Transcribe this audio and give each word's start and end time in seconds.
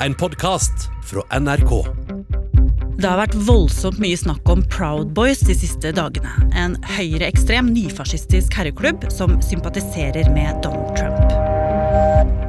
en 0.00 0.14
podkast 0.14 0.72
fra 1.04 1.40
NRK. 1.40 1.72
Det 2.96 3.08
har 3.08 3.20
vært 3.20 3.36
voldsomt 3.46 3.98
mye 4.00 4.16
snakk 4.16 4.48
om 4.48 4.62
Proud 4.72 5.12
Boys 5.16 5.42
de 5.44 5.56
siste 5.56 5.92
dagene. 5.96 6.32
En 6.56 6.76
høyreekstrem, 6.96 7.68
nyfascistisk 7.74 8.56
herreklubb 8.56 9.06
som 9.12 9.36
sympatiserer 9.44 10.30
med 10.32 10.62
Donald 10.64 10.96
Trump. 10.96 11.36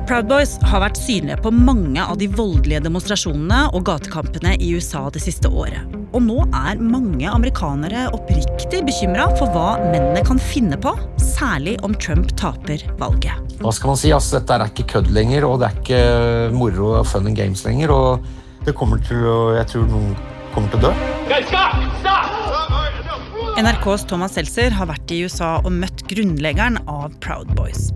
Proud 0.08 0.30
Boys 0.32 0.56
har 0.64 0.86
vært 0.86 1.00
synlige 1.00 1.40
på 1.44 1.52
mange 1.52 2.04
av 2.04 2.20
de 2.20 2.30
voldelige 2.32 2.84
demonstrasjonene 2.88 3.68
og 3.76 3.88
gatekampene 3.90 4.56
i 4.64 4.72
USA 4.76 5.08
det 5.12 5.24
siste 5.28 5.52
året. 5.52 5.97
Og 6.16 6.24
nå 6.24 6.38
er 6.56 6.80
mange 6.80 7.28
amerikanere 7.28 8.06
oppriktig 8.16 8.80
bekymra 8.88 9.28
for 9.38 9.52
hva 9.52 9.76
mennene 9.90 10.24
kan 10.28 10.40
finne 10.40 10.80
på, 10.80 10.94
særlig 11.20 11.76
om 11.84 11.96
Trump 12.00 12.32
taper 12.40 12.86
valget. 13.02 13.36
Hva 13.60 13.74
skal 13.76 13.92
man 13.92 14.00
si? 14.00 14.14
Altså, 14.16 14.38
dette 14.38 14.56
er 14.56 14.72
ikke 14.72 14.88
kødd 14.96 15.12
lenger, 15.16 15.48
og 15.50 15.60
det 15.62 15.70
er 15.70 15.82
ikke 15.82 16.02
moro 16.56 16.94
og 17.02 17.06
fun 17.10 17.28
and 17.28 17.38
games 17.40 17.66
lenger. 17.68 17.92
Og 17.92 18.66
det 18.66 18.76
kommer 18.78 19.04
til 19.08 19.28
å 19.28 19.38
Jeg 19.58 19.72
tror 19.74 19.88
noen 19.92 20.16
kommer 20.56 20.72
til 20.74 20.80
å 20.80 20.90
dø. 20.90 21.87
NRKs 23.58 24.04
Thomas 24.06 24.36
Seltzer 24.38 24.70
har 24.70 24.86
vært 24.86 25.10
i 25.10 25.24
USA 25.26 25.56
og 25.66 25.72
møtt 25.74 26.04
grunnleggeren 26.12 26.76
av 26.86 27.16
Proud 27.24 27.50
Boys. 27.58 27.88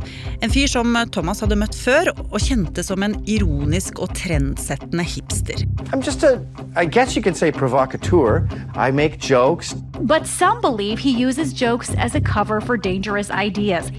En 0.42 0.50
fyr 0.50 0.66
som 0.66 0.96
Thomas 1.14 1.44
hadde 1.44 1.54
møtt 1.62 1.78
før 1.78 2.10
og 2.16 2.40
kjente 2.42 2.82
som 2.82 3.06
en 3.06 3.14
ironisk 3.30 4.02
og 4.02 4.10
trendsettende 4.18 5.06
hipster. 5.06 5.62
I'm 5.94 6.02
just 6.02 6.26
a, 6.26 6.40
I 6.74 6.86
guess 6.90 7.16
you 7.16 7.22
could 7.22 7.38
say 7.38 7.52
provocateur. 7.52 8.50
I 8.74 8.90
make 8.90 9.20
jokes. 9.22 9.76
But 10.02 10.26
some 10.26 10.62
believe 10.62 10.98
he 10.98 11.14
uses 11.14 11.54
jokes 11.54 11.94
as 11.94 12.16
a 12.16 12.22
cover 12.22 12.60
for 12.60 12.76
dangerous 12.76 13.30
ideas. 13.30 13.92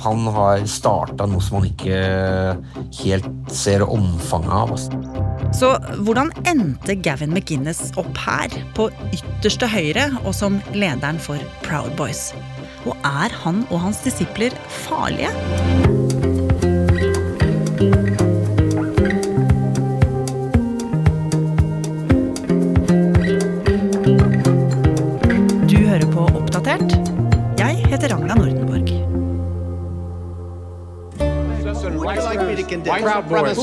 Han 0.00 0.24
har 0.24 0.64
starta 0.64 1.28
noe 1.28 1.44
som 1.44 1.60
han 1.60 1.68
ikke 1.68 2.00
helt 3.04 3.52
ser 3.52 3.84
omfanget 3.84 4.56
av. 4.56 5.29
Så 5.52 5.74
hvordan 6.06 6.30
endte 6.48 6.94
Gavin 7.04 7.34
McGinnis 7.34 7.90
opp 8.00 8.16
her, 8.24 8.52
på 8.76 8.86
ytterste 9.12 9.68
høyre 9.68 10.06
og 10.24 10.32
som 10.36 10.56
lederen 10.72 11.18
for 11.20 11.40
Proud 11.66 11.92
Boys? 11.98 12.30
Og 12.88 12.96
er 13.04 13.34
han 13.42 13.64
og 13.68 13.82
hans 13.84 14.00
disipler 14.06 14.54
farlige? 14.86 15.28
Du 25.68 25.76
hører 25.76 26.08
på 26.14 26.24
Oppdatert. 26.30 26.96
Jeg 27.60 27.84
heter 27.90 28.14
Ragna 28.14 28.34
Nordenborg. 28.34 28.88
Proud 33.00 33.28
Boys. 33.28 33.58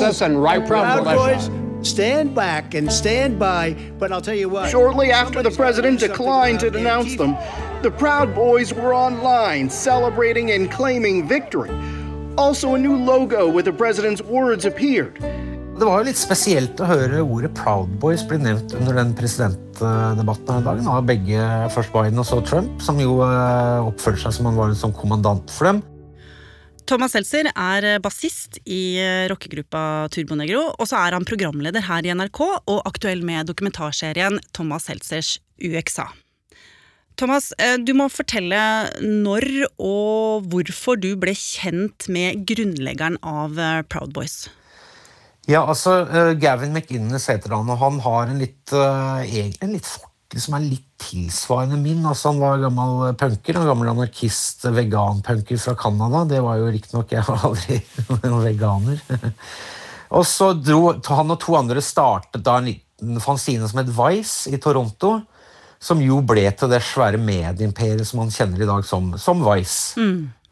Proud. 0.67 1.03
Boys? 1.03 1.56
Stand 1.87 2.35
back 2.35 2.73
and 2.75 2.91
stand 2.91 3.39
by, 3.39 3.73
but 3.97 4.11
I'll 4.11 4.21
tell 4.21 4.35
you 4.35 4.49
what. 4.49 4.69
Shortly 4.69 5.09
after 5.09 5.41
the 5.41 5.51
president 5.51 6.01
declined 6.01 6.59
to 6.59 6.69
denounce 6.69 7.15
them, 7.15 7.35
the 7.81 7.91
Proud 7.91 8.35
Boys 8.35 8.73
were 8.73 8.93
online 8.93 9.69
celebrating 9.69 10.51
and 10.51 10.69
claiming 10.69 11.25
victory. 11.27 11.71
Also, 12.37 12.75
a 12.75 12.77
new 12.77 12.97
logo 12.97 13.49
with 13.49 13.65
the 13.65 13.71
president's 13.71 14.21
words 14.21 14.65
appeared. 14.65 15.17
Det 15.77 15.85
var 15.85 16.01
jo 16.01 16.07
litt 16.09 16.19
spesielt 16.19 16.79
å 16.81 16.89
høre 16.89 17.23
ordet 17.23 17.53
Proud 17.55 17.89
Boys 18.01 18.23
bli 18.27 18.39
nevnt 18.41 18.75
under 18.75 18.97
den 18.97 19.15
presidentdebatten 19.15 20.49
her 20.51 20.59
i 20.59 20.65
dag. 20.67 20.87
Av 20.91 21.03
begge, 21.07 21.43
først 21.71 21.93
Biden 21.95 22.19
og 22.19 22.27
så 22.27 22.41
Trump, 22.43 22.81
som 22.83 22.99
jo 22.99 23.21
eh, 23.23 23.87
oppførte 23.87 24.25
seg 24.25 24.35
som 24.35 24.51
han 24.51 24.57
var 24.59 24.73
en 24.73 24.79
sånn 24.83 24.95
kommandant 24.97 25.53
for 25.55 25.71
dem. 25.71 25.83
Thomas 26.87 27.11
Seltzer 27.11 27.49
er 27.51 27.85
bassist 27.99 28.61
i 28.63 28.95
rockegruppa 29.27 30.07
Turbonegro, 30.13 30.69
og 30.71 30.87
så 30.87 31.01
er 31.01 31.17
han 31.17 31.27
programleder 31.27 31.83
her 31.83 32.05
i 32.07 32.13
NRK 32.15 32.39
og 32.47 32.77
aktuell 32.87 33.25
med 33.27 33.49
dokumentarserien 33.49 34.39
Thomas 34.55 34.87
Seltzers 34.87 35.33
UXA. 35.59 36.07
Thomas, 37.17 37.49
eh, 37.57 37.75
du 37.81 37.95
må 37.97 38.05
fortelle 38.13 38.59
når 39.01 39.47
og 39.81 40.45
hvorfor 40.51 40.99
du 41.01 41.09
ble 41.19 41.33
kjent 41.33 42.05
med 42.13 42.45
grunnleggeren 42.47 43.17
av 43.25 43.57
eh, 43.57 43.81
Proud 43.89 44.13
Boys. 44.13 44.45
Ja, 45.49 45.63
altså, 45.63 46.01
eh, 46.05 46.35
Gavin 46.37 46.75
McInnes 46.75 47.25
heter 47.31 47.55
han, 47.55 47.71
og 47.73 47.81
han 47.81 47.99
har 48.05 48.29
en 48.29 48.39
litt, 48.43 48.73
eh, 48.75 49.37
en 49.63 49.73
litt 49.73 49.87
fortid 50.27 50.43
som 50.43 50.55
er 50.57 50.65
litt 50.67 50.85
tilsvarende 50.99 51.77
min. 51.79 52.05
Altså, 52.05 52.31
han 52.31 52.41
var 52.41 52.59
gammel 52.59 53.15
punker, 53.15 53.55
en 53.57 53.67
gammel 53.67 53.89
anarkist, 53.89 54.65
veganpunker 54.65 55.57
fra 55.57 55.75
Canada. 55.75 56.25
Det 56.25 56.41
var 56.41 56.57
jo 56.57 56.71
riktignok 56.71 57.11
Jeg 57.11 57.23
var 57.27 57.45
aldri 57.47 57.81
noen 58.09 58.43
veganer. 58.43 58.99
og 60.17 60.25
så 60.25 60.53
dro 60.53 60.93
han 61.07 61.31
og 61.31 61.39
to 61.39 61.55
andre 61.57 61.81
startet 61.81 62.43
da 62.43 62.57
en 62.59 62.71
liten 62.71 63.19
fanzine 63.21 63.67
som 63.67 63.79
het 63.79 63.91
Vice 63.91 64.51
i 64.51 64.57
Toronto. 64.57 65.21
Som 65.79 66.01
jo 66.01 66.23
ble 66.25 66.47
til 66.57 66.71
det 66.71 66.81
svære 66.81 67.19
medieimperiet 67.21 68.07
som 68.07 68.23
man 68.23 68.33
kjenner 68.33 68.63
i 68.63 68.67
dag 68.67 68.83
som, 68.83 69.13
som 69.21 69.43
Vice. 69.45 69.93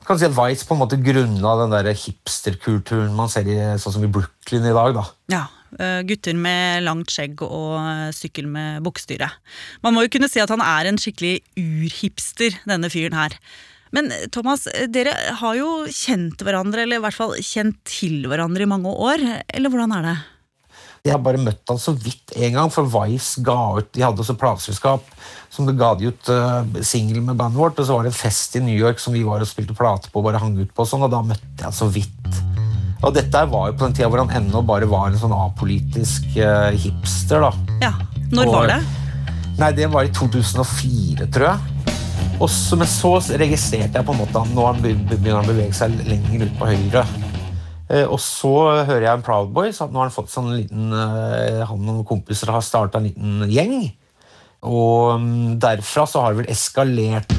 Kan 0.06 0.20
si 0.22 0.28
at 0.28 0.36
Vice 0.38 0.68
på 0.68 0.76
en 0.76 0.84
måte 0.84 1.02
grunnla 1.02 1.56
den 1.64 1.74
der 1.74 1.90
hipsterkulturen 1.98 3.16
man 3.18 3.32
ser 3.34 3.50
i, 3.50 3.58
sånn 3.82 3.96
som 3.98 4.06
i 4.06 4.12
Brooklyn 4.14 4.68
i 4.70 4.76
dag. 4.76 5.00
da. 5.00 5.08
Ja, 5.34 5.42
eh, 5.50 5.55
gutter 6.08 6.38
med 6.40 6.86
langt 6.86 7.12
skjegg 7.12 7.42
og 7.46 7.78
eh, 7.80 8.12
sykkel 8.16 8.50
med 8.52 8.84
buksestyre. 8.86 9.30
Man 9.86 9.96
må 9.96 10.06
jo 10.06 10.12
kunne 10.16 10.30
si 10.32 10.42
at 10.44 10.52
han 10.54 10.64
er 10.64 10.90
en 10.90 11.00
skikkelig 11.02 11.40
urhipster, 11.60 12.60
denne 12.70 12.92
fyren 12.94 13.18
her. 13.18 13.36
Men 13.96 14.12
eh, 14.12 14.28
Thomas, 14.34 14.68
eh, 14.72 14.88
dere 14.92 15.16
har 15.42 15.58
jo 15.60 15.72
kjent 15.90 16.42
hverandre, 16.46 16.86
eller 16.86 17.02
i 17.02 17.06
hvert 17.06 17.18
fall 17.18 17.36
kjent 17.40 17.80
til 17.88 18.26
hverandre 18.32 18.66
i 18.66 18.72
mange 18.72 18.92
år. 18.92 19.24
Eller 19.48 19.74
hvordan 19.74 19.96
er 19.98 20.10
det? 20.10 20.16
Jeg 21.06 21.14
har 21.14 21.22
bare 21.22 21.38
møtt 21.38 21.62
han 21.70 21.78
så 21.78 21.94
vidt 21.94 22.34
en 22.34 22.56
gang, 22.58 22.72
for 22.74 22.90
Vice 22.90 23.44
ga 23.46 23.60
ut 23.78 23.92
De 23.94 24.02
hadde 24.02 24.24
også 24.24 24.34
plateselskap 24.42 25.06
som 25.54 25.68
det 25.70 25.78
ga 25.80 25.92
de 25.96 26.10
ut 26.10 26.32
uh, 26.34 26.82
singel 26.84 27.22
med 27.22 27.38
bandet 27.40 27.62
vårt, 27.62 27.78
og 27.80 27.88
så 27.88 27.96
var 27.96 28.04
det 28.04 28.12
en 28.12 28.18
fest 28.18 28.58
i 28.58 28.64
New 28.66 28.76
York 28.76 29.00
som 29.00 29.16
vi 29.16 29.22
var 29.24 29.46
og 29.46 29.48
spilte 29.48 29.78
plate 29.78 30.12
på 30.12 30.20
og 30.20 30.28
bare 30.28 30.42
hang 30.42 30.58
ut 30.58 30.74
på, 30.74 30.84
og 30.84 30.90
sånn, 30.90 31.06
og 31.06 31.14
da 31.14 31.22
møtte 31.24 31.48
jeg 31.62 31.70
han 31.70 31.78
så 31.78 31.88
vidt. 31.94 32.55
Og 33.04 33.14
dette 33.14 33.42
var 33.52 33.70
jo 33.70 33.76
på 33.78 33.86
den 33.86 33.94
tida 33.98 34.08
hvor 34.10 34.24
han 34.24 34.32
ennå 34.40 34.62
bare 34.66 34.88
var 34.90 35.10
en 35.12 35.20
sånn 35.20 35.34
apolitisk 35.36 36.26
uh, 36.40 36.72
hipster, 36.72 37.44
da. 37.44 37.52
Ja, 37.84 37.94
Når 38.32 38.48
Og- 38.48 38.54
var 38.56 38.68
det? 38.76 38.80
Nei, 39.60 39.70
det 39.72 39.88
var 39.88 40.04
i 40.04 40.12
2004, 40.12 41.28
tror 41.32 41.46
jeg. 41.48 41.60
Og 42.44 42.50
så, 42.52 42.76
men 42.76 42.88
så 42.92 43.14
registrerte 43.40 43.96
jeg 43.96 44.04
på 44.08 44.12
en 44.12 44.20
måte 44.20 44.42
at 44.42 44.50
nå 44.52 44.66
begynner 44.84 45.38
han 45.38 45.46
å 45.46 45.52
bevege 45.54 45.76
seg 45.78 45.94
lenger 46.10 46.44
ut 46.50 46.58
på 46.60 46.68
høyre. 46.68 47.06
Eh, 47.88 48.04
og 48.04 48.18
så 48.20 48.52
hører 48.84 49.06
jeg 49.06 49.14
en 49.14 49.24
Proud 49.24 49.54
Boys 49.56 49.80
at 49.84 49.94
nå 49.94 50.02
har 50.02 50.10
han 50.10 50.16
fått 50.16 50.32
sånn 50.34 50.50
liten 50.58 50.90
eh, 50.90 51.60
Han 51.70 51.86
og 51.94 52.00
kompiser 52.10 52.50
har 52.52 52.64
starta 52.66 52.98
en 53.00 53.06
liten 53.08 53.46
gjeng. 53.48 53.76
Og 54.66 55.22
mm, 55.22 55.60
derfra 55.62 56.08
så 56.10 56.24
har 56.26 56.34
det 56.34 56.42
vel 56.42 56.52
eskalert. 56.52 57.32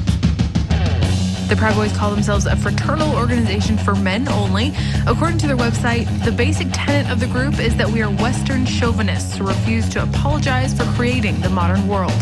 The 1.47 1.55
Proud 1.55 1.75
Boys 1.75 1.95
call 1.95 2.11
themselves 2.11 2.45
a 2.45 2.57
fraternal 2.57 3.15
organization 3.15 3.77
for 3.77 3.95
men 3.95 4.27
only. 4.27 4.73
According 5.07 5.37
to 5.39 5.47
their 5.47 5.55
website, 5.55 6.03
the 6.25 6.31
basic 6.31 6.67
tenet 6.73 7.09
of 7.09 7.21
the 7.21 7.27
group 7.27 7.57
is 7.57 7.77
that 7.77 7.87
we 7.89 8.01
are 8.01 8.11
Western 8.11 8.65
chauvinists 8.65 9.37
who 9.37 9.47
refuse 9.47 9.87
to 9.95 10.03
apologize 10.03 10.73
for 10.73 10.83
creating 10.97 11.39
the 11.39 11.49
modern 11.49 11.87
world. 11.87 12.19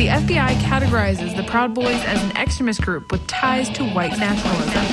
The 0.00 0.08
FBI 0.08 0.56
categorizes 0.64 1.36
the 1.36 1.42
Proud 1.42 1.74
Boys 1.74 2.00
as 2.08 2.22
an 2.24 2.32
extremist 2.38 2.80
group 2.80 3.12
with 3.12 3.26
ties 3.26 3.68
to 3.76 3.84
white 3.84 4.16
nationalism. 4.16 4.84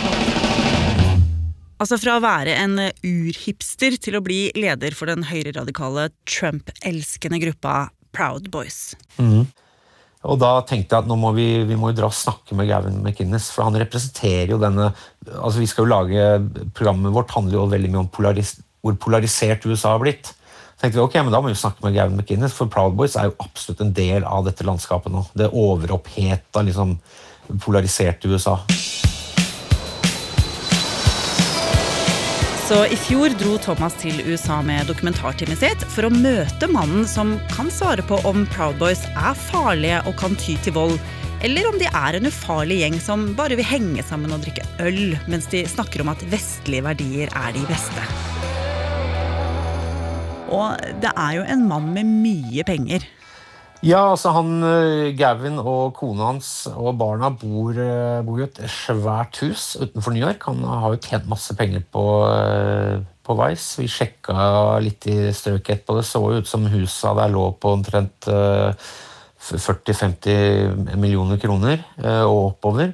Altså 1.79 1.97
Fra 1.99 2.19
å 2.19 2.23
være 2.23 2.51
en 2.59 2.77
urhipster 2.99 3.95
til 3.95 4.19
å 4.19 4.23
bli 4.23 4.51
leder 4.59 4.91
for 4.91 5.07
den 5.07 5.23
høyreradikale 5.31 6.09
Trump-elskende 6.27 7.39
gruppa 7.39 7.93
Proud 8.11 8.51
Boys. 8.51 8.91
Mm-hmm. 9.15 9.62
Og 10.23 10.39
da 10.39 10.53
tenkte 10.63 10.95
jeg 10.95 11.03
at 11.03 11.09
nå 11.09 11.17
må 11.19 11.33
vi, 11.35 11.47
vi 11.67 11.77
må 11.79 11.91
dra 11.95 12.07
og 12.07 12.15
snakke 12.15 12.55
med 12.55 12.69
Gavin 12.69 13.01
McInnes, 13.03 13.49
for 13.51 13.67
han 13.67 13.75
representerer 13.79 14.53
jo 14.53 14.61
denne 14.61 14.93
altså 15.33 15.59
Vi 15.59 15.67
skal 15.71 15.85
jo 15.85 15.91
lage 15.91 16.69
Programmet 16.75 17.15
vårt 17.15 17.31
handler 17.35 17.59
jo 17.59 17.67
veldig 17.71 17.91
mye 17.91 18.03
om 18.05 18.11
polaris, 18.11 18.55
hvor 18.83 18.95
polarisert 18.99 19.67
USA 19.67 19.93
har 19.95 20.03
blitt. 20.03 20.31
Så 20.31 20.85
tenkte 20.85 20.99
vi, 20.99 21.03
ok, 21.03 21.19
men 21.21 21.35
Da 21.35 21.43
må 21.43 21.51
vi 21.51 21.59
snakke 21.59 21.83
med 21.83 21.97
Gavin 21.97 22.19
McInnes, 22.19 22.55
for 22.55 22.71
Proud 22.71 22.95
Boys 22.99 23.17
er 23.19 23.29
jo 23.29 23.39
absolutt 23.43 23.83
en 23.83 23.95
del 23.95 24.27
av 24.27 24.47
dette 24.47 24.67
landskapet 24.67 25.11
nå. 25.11 25.25
Det 25.35 25.51
overoppheta, 25.51 26.63
liksom, 26.63 26.97
polariserte 27.63 28.31
USA. 28.31 28.61
Så 32.63 32.85
i 32.87 32.95
fjor 32.95 33.33
dro 33.35 33.57
Thomas 33.59 33.95
til 33.99 34.21
USA 34.23 34.61
med 34.63 34.87
dokumentarteamet 34.87 35.59
sitt 35.59 35.81
for 35.91 36.07
å 36.07 36.11
møte 36.13 36.69
mannen 36.71 37.03
som 37.09 37.33
kan 37.51 37.67
svare 37.67 38.05
på 38.07 38.21
om 38.29 38.45
Proud 38.53 38.77
Boys 38.79 39.01
er 39.11 39.35
farlige 39.49 39.97
og 40.07 40.15
kan 40.21 40.37
ty 40.39 40.55
til 40.63 40.77
vold, 40.77 40.95
eller 41.43 41.67
om 41.67 41.75
de 41.81 41.89
er 41.91 42.15
en 42.15 42.29
ufarlig 42.29 42.77
gjeng 42.79 42.95
som 43.03 43.25
bare 43.35 43.57
vil 43.59 43.67
henge 43.67 44.05
sammen 44.07 44.31
og 44.31 44.45
drikke 44.45 44.63
øl, 44.79 45.17
mens 45.27 45.49
de 45.51 45.65
snakker 45.67 46.05
om 46.05 46.13
at 46.13 46.23
vestlige 46.31 46.85
verdier 46.87 47.35
er 47.35 47.51
de 47.51 47.65
beste. 47.67 48.07
Og 50.47 50.79
det 51.03 51.11
er 51.11 51.35
jo 51.41 51.43
en 51.43 51.67
mann 51.67 51.91
med 51.91 52.15
mye 52.23 52.63
penger. 52.63 53.03
Ja, 53.83 54.13
altså 54.13 54.31
han 54.31 54.63
eh, 54.63 55.09
Gavin 55.19 55.57
og 55.59 55.91
kona 55.97 56.29
hans 56.29 56.69
og 56.71 56.93
barna 57.01 57.27
bor, 57.35 57.75
eh, 57.75 58.21
bor 58.23 58.39
i 58.39 58.45
et 58.45 58.61
svært 58.71 59.41
hus 59.43 59.73
utenfor 59.75 60.15
New 60.15 60.23
York. 60.23 60.45
Han 60.47 60.61
har 60.63 60.93
jo 60.93 61.01
tjent 61.03 61.27
masse 61.27 61.51
penger 61.59 61.83
på, 61.91 62.03
eh, 62.29 63.01
på 63.27 63.35
Vice. 63.41 63.81
Vi 63.81 63.89
sjekka 63.91 64.45
litt 64.85 65.03
i 65.11 65.17
strøket 65.35 65.81
etterpå. 65.81 65.97
Det 65.99 66.05
så 66.07 66.23
ut 66.31 66.47
som 66.47 66.69
husa 66.71 67.11
der 67.19 67.33
lå 67.35 67.49
på 67.59 67.73
omtrent 67.75 68.29
eh, 68.31 68.71
40-50 69.51 70.95
millioner 70.95 71.41
kroner 71.41 71.83
og 72.23 72.53
oppover. 72.53 72.93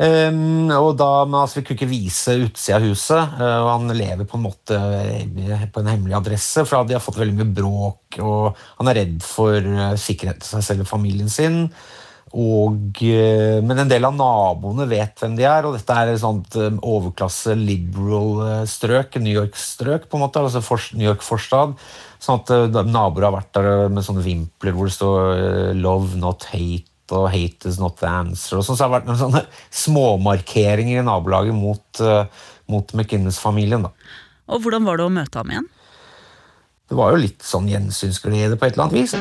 Um, 0.00 0.70
og 0.72 0.94
da, 0.96 1.10
men 1.28 1.42
altså, 1.42 1.60
Vi 1.60 1.66
kunne 1.66 1.76
ikke 1.76 1.90
vise 1.90 2.38
utsida 2.46 2.78
av 2.78 2.86
huset, 2.88 3.34
uh, 3.36 3.58
og 3.60 3.70
han 3.74 3.96
lever 3.98 4.28
på 4.28 4.38
en 4.38 4.46
måte 4.46 4.78
eh, 4.78 5.66
på 5.68 5.82
en 5.82 5.90
hemmelig 5.92 6.16
adresse. 6.16 6.64
For 6.68 6.88
de 6.88 6.96
har 6.96 7.04
fått 7.04 7.20
veldig 7.20 7.36
mye 7.36 7.56
bråk, 7.58 8.20
og 8.24 8.62
han 8.78 8.92
er 8.92 9.02
redd 9.02 9.18
for 9.26 9.58
uh, 9.58 9.92
sikkerheten 10.00 10.44
til 10.44 10.56
seg 10.56 10.68
selv 10.70 10.86
og 10.86 10.94
familien 10.94 11.32
sin. 11.32 11.66
Og, 12.32 12.96
men 13.04 13.76
en 13.76 13.90
del 13.90 14.06
av 14.08 14.14
naboene 14.16 14.86
vet 14.88 15.18
hvem 15.20 15.34
de 15.36 15.44
er, 15.44 15.66
og 15.68 15.74
dette 15.76 15.96
er 16.00 16.14
et 16.14 16.22
sånt 16.22 16.54
overklasse 16.56 17.52
liberal 17.60 18.64
strøk, 18.64 19.18
New 19.20 19.34
York-strøk, 19.36 20.06
på 20.08 20.16
en 20.16 20.22
måte, 20.24 20.40
altså 20.40 20.78
New 20.96 21.10
York-forstad. 21.10 21.74
Sånn 22.24 22.40
at 22.40 22.88
naboer 22.88 23.28
har 23.28 23.36
vært 23.36 23.52
der 23.58 23.92
med 23.92 24.06
sånne 24.06 24.24
vimpler 24.24 24.72
hvor 24.72 24.88
det 24.88 24.96
står 24.96 25.76
'love, 25.76 26.16
not 26.24 26.48
hate' 26.54 26.91
og 27.10 27.30
'hate 27.32 27.68
is 27.68 27.78
not 27.80 27.96
the 27.98 28.06
answer'. 28.06 28.58
og 28.58 28.64
sånn, 28.64 28.76
så 28.76 28.86
har 28.86 28.88
det 28.90 29.02
vært 29.02 29.10
noen 29.10 29.18
sånne 29.18 29.46
småmarkeringer 29.70 31.00
i 31.00 31.04
nabolaget 31.04 31.54
mot, 31.54 32.00
uh, 32.00 32.24
mot 32.68 32.92
McInnes-familien. 32.94 33.82
da. 33.82 33.90
Og 34.48 34.60
hvordan 34.60 34.84
var 34.84 34.96
det 34.96 35.06
å 35.06 35.12
møte 35.12 35.36
ham 35.38 35.50
igjen? 35.50 35.68
Det 36.88 36.96
var 36.96 37.10
jo 37.10 37.16
litt 37.16 37.42
sånn 37.42 37.68
gjensynsglede 37.68 38.56
på 38.56 38.66
et 38.66 38.72
eller 38.74 38.84
annet 38.84 38.98
vis. 39.00 39.14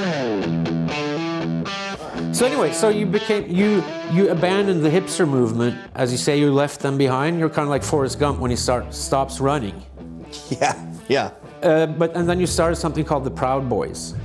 So 2.34 2.46
anyway, 2.46 2.72
so 2.72 2.90
you 2.90 3.06
became 3.06 3.46
you 3.50 3.84
you 4.12 4.30
abandoned 4.30 4.84
the 4.84 4.90
hipster 4.90 5.28
movement, 5.28 5.76
as 5.96 6.12
you 6.12 6.18
say. 6.18 6.40
You 6.40 6.52
left 6.54 6.80
them 6.80 6.98
behind. 6.98 7.40
You're 7.40 7.50
kind 7.50 7.68
of 7.68 7.70
like 7.70 7.84
Forrest 7.84 8.20
Gump 8.20 8.40
when 8.40 8.50
he 8.52 8.58
start 8.58 8.94
stops 8.94 9.40
running. 9.40 9.76
Yeah, 10.50 10.76
yeah. 11.10 11.32
Uh, 11.62 11.86
but 11.86 12.16
and 12.16 12.28
then 12.28 12.40
you 12.40 12.48
started 12.48 12.78
something 12.78 13.04
called 13.04 13.26
the 13.26 13.32
Proud 13.32 13.68
Boys. 13.70 14.16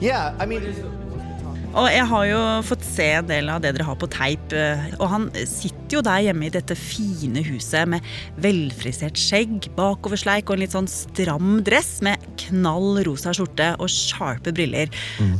Yeah, 0.00 0.34
I 0.38 0.46
mean, 0.46 0.62
Og 1.70 1.86
jeg 1.86 2.02
har 2.10 2.24
jo 2.26 2.38
fått 2.66 2.82
se 2.82 3.04
en 3.20 3.28
del 3.28 3.50
av 3.52 3.60
det 3.62 3.70
dere 3.76 3.86
har 3.86 3.98
på 3.98 4.08
teip. 4.10 4.52
eh, 4.52 4.88
Og 4.98 5.06
han 5.12 5.28
sitter 5.46 5.98
jo 5.98 6.02
der 6.02 6.24
hjemme 6.26 6.48
i 6.48 6.50
dette 6.50 6.74
fine 6.74 7.44
huset 7.46 7.86
med 7.92 8.02
velfrisert 8.42 9.18
skjegg, 9.18 9.68
bakoversleik 9.78 10.50
og 10.50 10.56
en 10.56 10.64
litt 10.64 10.74
sånn 10.74 10.90
stram 10.90 11.60
dress 11.66 12.00
med 12.02 12.18
knall 12.42 13.04
rosa 13.06 13.30
skjorte 13.36 13.72
og 13.78 13.90
sharpe 13.90 14.50
briller. 14.56 14.90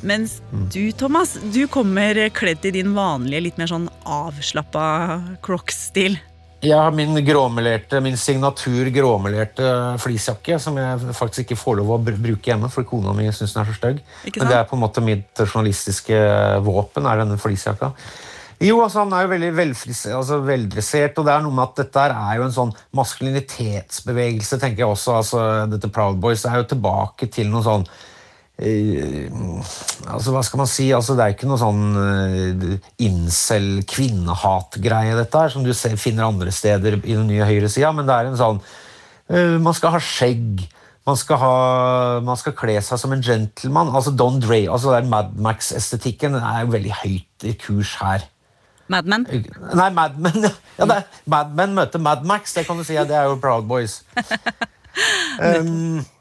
Mens 0.06 0.38
du, 0.71 0.93
Thomas, 0.94 1.35
du 1.50 1.65
kommer 1.67 2.15
kledd 2.31 2.65
i 2.65 2.77
din 2.79 2.94
vanlige, 2.94 3.49
litt 3.49 3.59
mer 3.59 3.71
sånn 3.71 3.91
avslappa 4.06 4.87
Crocs-stil. 5.43 6.19
Jeg 6.61 6.77
har 6.77 6.93
min, 6.93 7.17
gråmelerte, 7.25 8.03
min 8.05 8.19
signatur 8.21 8.91
gråmelerte 8.93 9.69
fleecejakke, 10.03 10.59
som 10.61 10.77
jeg 10.77 11.15
faktisk 11.17 11.47
ikke 11.47 11.57
får 11.57 11.79
lov 11.79 11.95
å 11.95 12.01
bruke 12.05 12.51
hjemme, 12.51 12.69
for 12.73 12.85
kona 12.89 13.15
mi 13.17 13.31
syns 13.33 13.55
den 13.55 13.62
er 13.62 13.71
så 13.71 13.77
stygg. 13.79 14.03
Men 14.37 14.51
det 14.51 14.59
er 14.59 14.67
på 14.69 14.77
en 14.77 14.83
måte 14.83 15.05
mitt 15.05 15.41
journalistiske 15.41 16.19
våpen, 16.67 17.09
er 17.09 17.23
denne 17.23 17.41
fleecejakka. 17.41 17.95
Jo, 18.61 18.83
altså 18.85 19.07
Han 19.07 19.15
er 19.17 19.25
jo 19.25 19.33
veldig 19.33 19.51
velfrisert, 19.57 20.12
altså 20.19 20.43
veldressert, 20.45 21.17
og 21.17 21.25
det 21.25 21.33
er 21.33 21.45
noe 21.47 21.57
med 21.57 21.65
at 21.65 21.81
dette 21.81 22.03
er 22.12 22.37
jo 22.37 22.45
en 22.45 22.57
sånn 22.59 22.75
maskulinitetsbevegelse, 22.99 24.61
tenker 24.61 24.85
jeg 24.85 24.93
også. 24.93 25.17
altså 25.17 25.45
Dette 25.73 25.89
Proud 25.89 26.21
Boys 26.21 26.45
er 26.45 26.61
jo 26.61 26.69
tilbake 26.75 27.31
til 27.33 27.49
noe 27.49 27.65
sånn 27.65 27.89
altså 28.61 30.35
Hva 30.35 30.43
skal 30.45 30.59
man 30.61 30.69
si? 30.69 30.93
altså 30.93 31.15
Det 31.17 31.25
er 31.25 31.31
ikke 31.35 31.49
noe 31.49 31.59
sånn 31.61 31.97
uh, 31.97 32.77
incel-kvinnehat-greie, 33.01 35.17
dette 35.17 35.39
her, 35.41 35.49
som 35.53 35.65
du 35.65 35.73
ser, 35.77 35.97
finner 36.01 36.25
andre 36.29 36.51
steder 36.53 36.93
i 37.01 37.15
den 37.15 37.27
nye 37.31 37.45
høyresida, 37.49 37.93
men 37.97 38.07
det 38.09 38.15
er 38.17 38.25
en 38.29 38.41
sånn 38.41 38.59
eh, 39.33 39.57
Man 39.62 39.75
skal 39.77 39.91
ha 39.97 40.01
skjegg. 40.05 40.55
Man 41.09 41.17
skal, 41.17 41.37
ha, 41.41 41.55
man 42.23 42.37
skal 42.39 42.53
kle 42.59 42.83
seg 42.85 42.99
som 43.01 43.12
en 43.17 43.25
gentleman. 43.25 43.95
altså 43.97 44.11
Don 44.12 44.41
Dre, 44.43 44.69
altså 44.69 44.93
den 44.93 45.09
Mad 45.11 45.29
Max-estetikken 45.41 46.35
er 46.37 46.71
veldig 46.71 46.93
høyt 47.01 47.45
i 47.49 47.53
kurs 47.59 47.97
her. 48.03 48.21
Mad 48.91 49.06
Men. 49.09 49.27
Nei, 49.75 49.91
Mad 49.95 50.19
Men. 50.21 50.51
Ja, 50.81 50.85
det 50.89 50.97
er 51.01 51.05
Mad 51.29 51.49
Men 51.56 51.75
møter 51.77 51.99
Mad 52.03 52.25
Max. 52.29 52.55
Det 52.56 52.67
kan 52.69 52.79
du 52.79 52.85
si, 52.85 52.95
ja, 52.97 53.05
det 53.09 53.17
er 53.17 53.25
jo 53.31 53.41
Proud 53.41 53.65
Boys. 53.71 53.95
Um, 55.41 56.05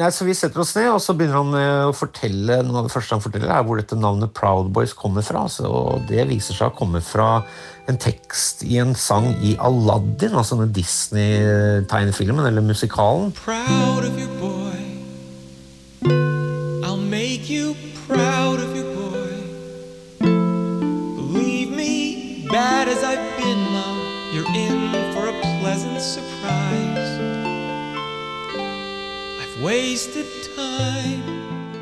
nei, 0.00 0.08
så 0.14 0.24
Vi 0.28 0.34
setter 0.36 0.62
oss 0.62 0.74
ned, 0.78 0.88
og 0.92 1.02
så 1.04 1.14
begynner 1.16 1.40
han 1.40 1.58
eh, 1.58 1.90
å 1.90 1.96
fortelle 1.96 2.62
noe 2.64 2.82
av 2.82 2.88
det 2.88 2.94
første 2.94 3.16
han 3.16 3.24
forteller 3.24 3.52
er 3.52 3.66
hvor 3.66 3.80
dette 3.80 3.98
navnet 3.98 4.34
Proud 4.36 4.72
Boys 4.74 4.94
kommer 4.96 5.26
fra. 5.26 5.44
Så, 5.52 5.68
og 5.68 6.08
Det 6.08 6.24
viser 6.30 6.56
seg 6.58 6.70
å 6.70 6.78
komme 6.78 7.02
fra 7.04 7.42
en 7.90 7.98
tekst 7.98 8.62
i 8.64 8.78
en 8.78 8.94
sang 8.94 9.32
i 9.42 9.56
Aladdin, 9.60 10.36
altså 10.38 10.60
denne 10.60 10.72
Disney-tegnefilmen, 10.76 12.46
eller 12.46 12.64
musikalen. 12.64 13.32
proud 13.44 14.06
of 14.06 14.18
your 14.18 14.30
boy. 14.40 14.61
Wasted 29.62 30.26
time. 30.56 31.22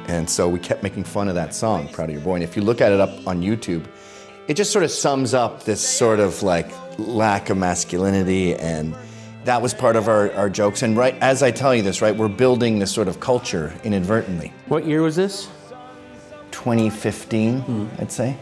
And 0.06 0.28
so 0.28 0.48
we 0.48 0.58
kept 0.58 0.82
making 0.82 1.04
fun 1.04 1.28
of 1.28 1.34
that 1.36 1.54
song, 1.54 1.88
Proud 1.88 2.10
of 2.10 2.14
Your 2.14 2.24
Boy. 2.24 2.34
And 2.34 2.44
if 2.44 2.56
you 2.56 2.62
look 2.62 2.80
at 2.80 2.92
it 2.92 3.00
up 3.00 3.26
on 3.26 3.40
YouTube, 3.40 3.86
it 4.48 4.54
just 4.54 4.72
sort 4.72 4.84
of 4.84 4.90
sums 4.90 5.34
up 5.34 5.64
this 5.64 5.80
sort 5.80 6.20
of 6.20 6.42
like 6.42 6.70
lack 6.98 7.48
of 7.48 7.56
masculinity. 7.56 8.54
And 8.54 8.94
that 9.44 9.62
was 9.62 9.72
part 9.72 9.96
of 9.96 10.08
our, 10.08 10.32
our 10.32 10.50
jokes. 10.50 10.82
And 10.82 10.96
right 10.96 11.14
as 11.20 11.42
I 11.42 11.50
tell 11.50 11.74
you 11.74 11.82
this, 11.82 12.02
right, 12.02 12.14
we're 12.14 12.28
building 12.28 12.80
this 12.80 12.92
sort 12.92 13.08
of 13.08 13.20
culture 13.20 13.72
inadvertently. 13.84 14.52
What 14.66 14.84
year 14.84 15.02
was 15.02 15.16
this? 15.16 15.48
2015, 16.50 17.60
hmm. 17.60 17.86
I'd 17.98 18.12
say. 18.12 18.36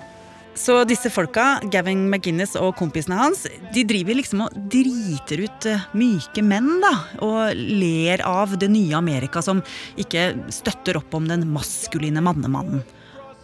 Så 0.58 0.80
disse 0.88 1.10
folka, 1.14 1.60
Gavin 1.70 2.08
McGinnis 2.10 2.56
og 2.58 2.72
kompisene 2.80 3.18
hans, 3.20 3.44
de 3.74 3.84
driver 3.86 4.18
liksom 4.18 4.42
og 4.48 4.56
driter 4.72 5.44
ut 5.44 5.68
eh, 5.70 5.84
myke 5.94 6.42
menn, 6.42 6.80
da. 6.82 6.92
Og 7.22 7.54
ler 7.54 8.24
av 8.26 8.56
det 8.58 8.66
nye 8.72 8.96
Amerika 8.98 9.42
som 9.44 9.62
ikke 10.00 10.32
støtter 10.52 10.98
opp 10.98 11.14
om 11.14 11.28
den 11.30 11.46
maskuline 11.54 12.22
mannemannen. 12.26 12.82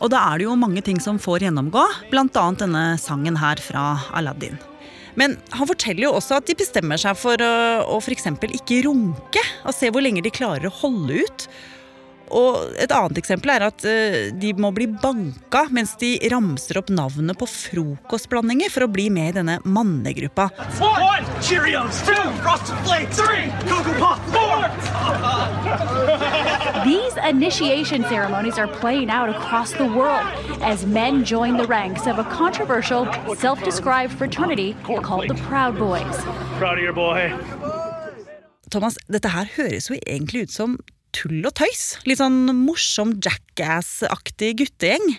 Og 0.03 0.11
da 0.11 0.25
er 0.33 0.41
det 0.41 0.49
jo 0.49 0.59
mange 0.59 0.83
ting 0.85 0.99
som 1.01 1.21
får 1.23 1.47
gjennomgå, 1.47 1.85
annet 2.11 2.65
denne 2.65 2.85
sangen 3.01 3.39
her 3.39 3.63
fra 3.63 3.93
Aladdin. 4.19 4.59
Men 5.15 5.37
han 5.55 5.71
forteller 5.71 6.09
jo 6.09 6.17
også 6.19 6.41
at 6.41 6.49
de 6.51 6.59
bestemmer 6.59 6.99
seg 6.99 7.15
for 7.15 7.39
å, 7.39 7.55
å 7.95 8.01
f.eks. 8.03 8.27
ikke 8.59 8.83
runke, 8.89 9.45
og 9.63 9.77
se 9.77 9.93
hvor 9.95 10.03
lenge 10.03 10.25
de 10.27 10.35
klarer 10.35 10.67
å 10.67 10.77
holde 10.83 11.23
ut. 11.23 11.47
Og 12.33 12.77
et 12.81 12.93
annet 12.95 13.19
eksempel 13.21 13.53
er 13.55 13.67
at 13.69 13.85
eh, 13.89 14.31
de 14.33 14.53
må 14.57 14.71
bli 14.75 14.87
banka 14.89 15.65
mens 15.75 15.95
de 16.01 16.15
ramser 16.33 16.79
opp 16.81 16.91
navnet 16.95 17.37
på 17.39 17.49
frokostblandinger 17.51 18.73
for 18.73 18.87
å 18.87 18.91
bli 18.91 19.09
med 19.13 19.35
i 19.35 19.37
denne 19.41 19.59
mannegruppa. 19.65 20.49
These 26.85 27.17
initiation 27.29 28.05
ceremonies 28.05 28.59
are 28.59 28.69
playing 28.69 29.11
out 29.11 29.29
across 29.29 29.73
the 29.73 29.87
world 29.87 30.27
as 30.63 30.87
men 30.87 31.25
join 31.25 31.57
the 31.57 31.67
ranks 31.67 32.07
of 32.07 32.19
a 32.19 32.25
controversial, 32.25 33.07
self 33.37 33.63
described 33.65 34.13
fraternity 34.13 34.75
called 34.85 35.29
the 35.29 35.35
Proud 35.49 35.79
Boys. 35.79 36.17
Proud 36.59 36.79
of 36.79 36.85
your 36.85 36.93
boy. 36.93 37.33
Thomas, 38.71 38.97
dette 39.07 39.31
her 39.31 39.47
høres 39.57 39.87
jo 39.91 39.97
egentlig 40.03 40.49
ut 40.49 40.53
som 40.55 40.79
tull 41.17 41.41
og 41.49 41.55
tøys. 41.59 41.85
Litt 42.09 42.21
sånn 42.21 42.45
morsom 42.65 43.17
jackass-aktig 43.25 44.53
guttegjeng. 44.61 45.17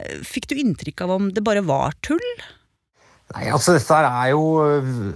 Eh, 0.00 0.18
Fikk 0.26 0.48
du 0.50 0.56
inntrykk 0.58 1.04
av 1.06 1.16
om 1.18 1.30
det 1.34 1.44
bare 1.46 1.62
var 1.66 1.94
tull? 2.04 2.24
Nei, 3.34 3.46
altså 3.52 3.74
dette 3.76 3.94
her 3.96 4.06
er 4.10 4.32
jo 4.34 4.42
øh, 4.62 5.14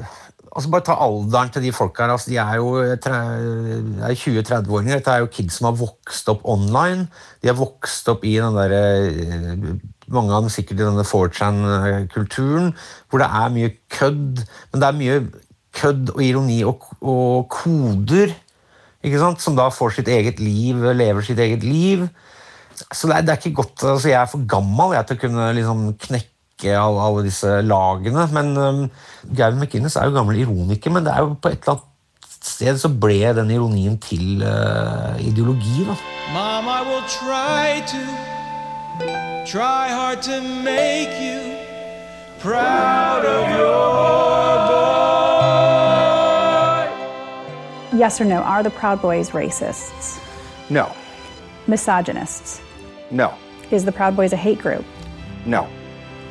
altså 0.49 0.70
Bare 0.73 0.87
ta 0.87 0.94
alderen 1.04 1.50
til 1.54 1.66
de 1.66 1.73
folka 1.76 2.06
her. 2.06 2.14
Altså, 2.14 2.30
de 2.32 2.38
er 2.40 2.54
jo 2.58 2.70
tre- 3.04 3.18
de 3.85 4.00
er 4.08 4.16
20-30-åringer. 4.16 4.97
Dette 4.99 5.12
er 5.12 5.23
jo 5.25 5.30
kids 5.32 5.58
som 5.61 5.68
har 5.68 5.76
vokst 5.78 6.30
opp 6.32 6.40
online. 6.49 7.04
De 7.42 7.50
har 7.50 7.58
vokst 7.58 8.08
opp 8.11 8.25
i 8.26 8.37
den 8.40 8.56
derre 8.58 8.82
øh, 9.12 9.70
Mange 10.08 10.32
av 10.32 10.40
dem 10.40 10.49
sikkert 10.49 10.78
i 10.80 10.87
denne 10.87 11.02
4chan-kulturen, 11.04 12.70
hvor 13.12 13.20
det 13.20 13.26
er 13.28 13.50
mye 13.52 13.75
kødd. 13.92 14.40
Men 14.73 14.80
det 14.80 14.87
er 14.88 14.97
mye 14.97 15.18
kødd 15.76 16.12
og 16.14 16.23
ironi 16.25 16.62
og, 16.64 16.87
og 17.04 17.44
koder? 17.52 18.32
Som 19.38 19.57
da 19.57 19.69
får 19.71 19.99
sitt 19.99 20.09
eget 20.09 20.40
liv, 20.40 20.76
lever 20.76 21.23
sitt 21.23 21.38
eget 21.38 21.62
liv. 21.62 22.09
Så 22.93 23.09
det 23.09 23.17
er, 23.17 23.23
det 23.23 23.31
er 23.33 23.40
ikke 23.43 23.62
godt, 23.62 23.83
altså 23.83 24.09
Jeg 24.09 24.21
er 24.21 24.31
for 24.31 24.47
gammel 24.47 24.95
jeg, 24.95 25.07
til 25.07 25.17
å 25.17 25.21
kunne 25.21 25.52
liksom 25.55 25.85
knekke 25.99 26.75
alle, 26.78 27.02
alle 27.02 27.25
disse 27.26 27.61
lagene. 27.62 28.28
Men 28.33 28.57
um, 28.57 28.81
Gavin 29.35 29.59
McInnes 29.59 29.97
er 29.97 30.07
jo 30.07 30.17
gammel 30.17 30.38
ironiker, 30.38 30.90
men 30.95 31.05
det 31.07 31.14
er 31.14 31.26
jo 31.26 31.35
på 31.35 31.50
et 31.50 31.62
eller 31.62 31.78
annet 31.78 31.85
sted 32.49 32.78
så 32.78 32.88
ble 32.88 33.35
den 33.35 33.50
ironien 33.50 33.99
til 33.99 34.43
uh, 34.47 35.19
ideologi. 35.19 35.85
da. 35.87 35.99
Mom, 36.33 36.69
I 36.69 36.83
will 36.87 37.05
try 37.07 37.83
to 37.93 38.28
Try 39.49 39.88
hard 39.88 40.21
to 40.25 40.43
make 40.43 41.09
you 41.23 41.57
proud 42.38 43.25
of 43.25 43.49
your 43.57 44.68
Yes 47.99 48.21
or 48.21 48.25
no, 48.25 48.37
are 48.37 48.62
the 48.62 48.71
Proud 48.71 49.02
Boys 49.02 49.31
racists? 49.31 50.23
No. 50.71 50.95
Misogynists? 51.67 52.61
No. 53.11 53.35
Is 53.73 53.85
the 53.85 53.90
Proud 53.90 54.14
Boys 54.14 54.33
a 54.33 54.37
hate 54.37 54.61
group? 54.61 54.85
No. 55.45 55.69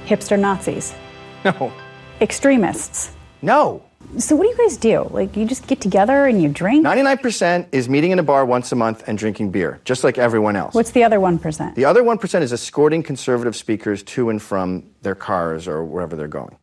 Hipster 0.06 0.40
Nazis? 0.40 0.96
No. 1.44 1.74
Extremists? 2.22 3.12
No. 3.42 3.84
So 4.18 4.38
what 4.38 4.44
do 4.46 4.50
you 4.50 4.58
guys 4.58 4.78
do? 4.78 5.10
Like 5.12 5.36
you 5.36 5.44
just 5.44 5.68
get 5.68 5.82
together 5.82 6.28
and 6.28 6.42
you 6.42 6.48
drink? 6.48 6.86
99% 6.86 7.68
is 7.74 7.90
meeting 7.90 8.12
in 8.12 8.20
a 8.20 8.24
bar 8.24 8.46
once 8.46 8.72
a 8.72 8.76
month 8.78 9.04
and 9.06 9.18
drinking 9.18 9.52
beer, 9.52 9.82
just 9.84 10.06
like 10.06 10.18
everyone 10.18 10.56
else. 10.56 10.74
What's 10.74 10.92
the 10.92 11.04
other 11.04 11.20
1%? 11.20 11.76
The 11.76 11.84
other 11.84 12.02
1% 12.02 12.42
is 12.42 12.54
escorting 12.54 13.04
conservative 13.04 13.58
speakers 13.58 14.04
to 14.04 14.30
and 14.30 14.42
from 14.42 14.90
their 15.02 15.16
cars 15.16 15.68
or 15.68 15.84
wherever 15.84 16.16
they're 16.16 16.30
going. 16.30 16.56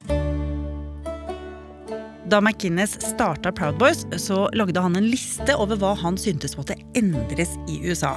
Da 2.25 2.41
McInnes 2.41 2.97
starta 3.05 3.53
Proud 3.53 3.77
Boys, 3.79 4.07
så 4.17 4.49
lagde 4.57 4.81
han 4.81 4.97
en 4.97 5.11
liste 5.13 5.53
over 5.61 5.77
hva 5.77 5.93
han 6.01 6.17
syntes 6.17 6.57
måtte 6.57 6.77
endres 6.97 7.53
i 7.69 7.83
USA. 7.85 8.17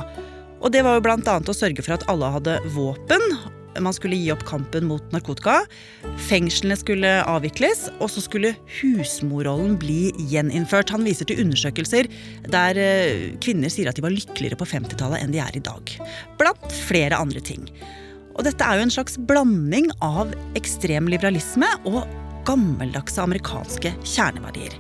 Og 0.64 0.72
det 0.72 0.86
var 0.86 0.96
jo 0.96 1.12
annet 1.12 1.52
å 1.52 1.56
sørge 1.56 1.84
for 1.84 1.98
at 1.98 2.06
alle 2.08 2.30
hadde 2.32 2.56
våpen. 2.72 3.26
Man 3.84 3.94
skulle 3.94 4.16
gi 4.16 4.32
opp 4.32 4.46
kampen 4.48 4.88
mot 4.88 5.04
narkotika. 5.12 5.60
Fengslene 6.30 6.78
skulle 6.80 7.12
avvikles, 7.28 7.90
og 8.00 8.10
så 8.14 8.24
skulle 8.24 8.56
husmorrollen 8.80 9.76
bli 9.78 10.14
gjeninnført. 10.32 10.94
Han 10.96 11.04
viser 11.06 11.28
til 11.28 11.44
undersøkelser 11.44 12.08
der 12.48 12.80
eh, 12.80 13.36
kvinner 13.44 13.70
sier 13.70 13.92
at 13.92 14.00
de 14.00 14.06
var 14.08 14.16
lykkeligere 14.16 14.58
på 14.58 14.70
50-tallet 14.72 15.20
enn 15.20 15.36
de 15.36 15.44
er 15.44 15.60
i 15.60 15.66
dag. 15.68 15.98
Blant 16.40 16.80
flere 16.88 17.20
andre 17.20 17.44
ting. 17.44 17.68
Og 18.38 18.48
dette 18.48 18.64
er 18.64 18.80
jo 18.80 18.88
en 18.88 18.94
slags 18.94 19.20
blanding 19.30 19.92
av 20.06 20.32
ekstrem 20.58 21.12
liberalisme 21.12 21.70
og 21.90 22.06
gammeldagse 22.48 23.22
amerikanske 23.24 23.94
kjerneverdier. 24.08 24.78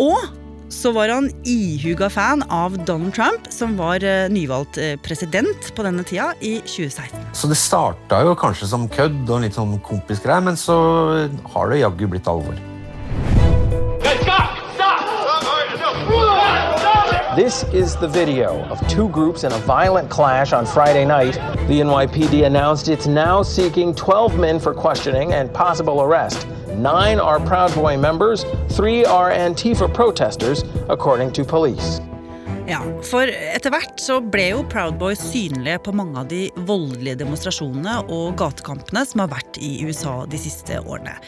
Og 0.00 0.30
så 0.70 0.92
var 0.94 1.10
han 1.10 1.26
ihuga 1.44 2.06
fan 2.10 2.44
av 2.48 2.76
Donald 2.86 3.14
Trump, 3.14 3.50
som 3.50 3.74
var 3.78 4.04
eh, 4.06 4.28
nyvalgt 4.30 4.78
eh, 4.78 4.94
president 5.02 5.72
på 5.74 5.82
denne 5.82 6.04
tida, 6.06 6.30
i 6.40 6.60
2016. 6.62 7.24
Så 7.34 7.50
det 7.50 7.58
starta 7.58 8.22
jo 8.22 8.36
kanskje 8.38 8.70
som 8.70 8.86
kødd 8.88 9.24
og 9.26 9.40
en 9.40 9.48
litt 9.48 9.58
sånn 9.58 9.74
kompisgreie, 9.86 10.42
men 10.46 10.58
så 10.58 10.78
har 11.54 11.72
det 11.72 11.82
jaggu 11.82 12.06
blitt 12.14 12.30
alvor. 12.30 12.54
This 17.36 17.64
is 17.72 17.96
the 17.96 18.08
video 18.08 18.58
of 18.70 18.80
two 18.88 19.08
groups 19.08 19.44
in 19.44 19.52
a 19.52 19.58
violent 19.58 20.10
clash 20.10 20.52
on 20.52 20.66
Friday 20.66 21.04
night. 21.04 21.34
The 21.68 21.80
NYPD 21.80 22.44
announced 22.44 22.88
it's 22.88 23.06
now 23.06 23.42
seeking 23.42 23.94
12 23.94 24.38
men 24.38 24.60
for 24.60 24.74
questioning 24.74 25.32
and 25.32 25.52
possible 25.52 26.02
arrest. 26.02 26.46
Nine 26.80 27.20
are 27.20 27.38
Proud 27.38 27.74
Boy 27.74 27.98
members, 27.98 28.42
three 28.70 29.04
are 29.04 29.30
Antifa 29.30 29.86
protesters, 29.94 30.64
according 30.88 31.30
to 31.32 31.44
police. 31.44 32.00
Ja, 32.66 32.80
for 33.04 33.28
etter 33.28 33.74
hvert 33.74 34.00
så 34.00 34.16
ble 34.24 34.46
jo 34.54 34.62
Proud 34.72 34.96
Boys 34.96 35.20
synlige 35.20 35.82
på 35.84 35.92
mange 35.92 36.22
av 36.22 36.30
de 36.30 36.46
voldelige 36.64 37.18
demonstrasjonene 37.20 37.98
og 38.08 38.38
gatekampene 38.40 39.02
som 39.04 39.20
har 39.20 39.28
vært 39.34 39.60
i 39.60 39.74
USA 39.84 40.22
de 40.24 40.40
siste 40.40 40.80
årene. 40.80 41.18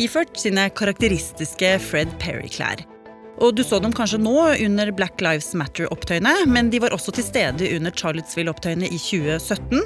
Iført 0.00 0.32
sine 0.40 0.70
karakteristiske 0.72 1.74
Fred 1.90 2.16
Perry-klær. 2.22 2.80
Og 3.44 3.52
Du 3.58 3.60
så 3.68 3.82
dem 3.84 3.92
kanskje 3.92 4.22
nå 4.22 4.38
under 4.64 4.94
Black 4.96 5.20
Lives 5.20 5.52
Matter-opptøyene, 5.52 6.46
men 6.48 6.72
de 6.72 6.80
var 6.80 6.96
også 6.96 7.12
til 7.12 7.28
stede 7.28 7.68
under 7.76 7.92
Charlottesville-opptøyene 7.92 8.88
i 8.88 8.96
2017. 8.96 9.84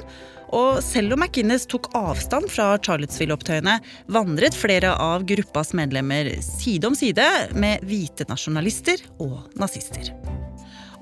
Og 0.55 0.81
selv 0.85 1.15
om 1.15 1.23
McInnes 1.23 1.67
tok 1.69 1.89
avstand 1.97 2.47
fra 2.51 2.73
Charlottesville-opptøyene, 2.79 3.79
vandret 4.11 4.55
flere 4.55 4.93
av 4.95 5.25
gruppas 5.27 5.73
medlemmer 5.77 6.31
side 6.45 6.87
om 6.87 6.95
side 6.97 7.25
med 7.57 7.83
hvite 7.87 8.27
nasjonalister 8.29 9.03
og 9.23 9.41
nazister. 9.59 10.13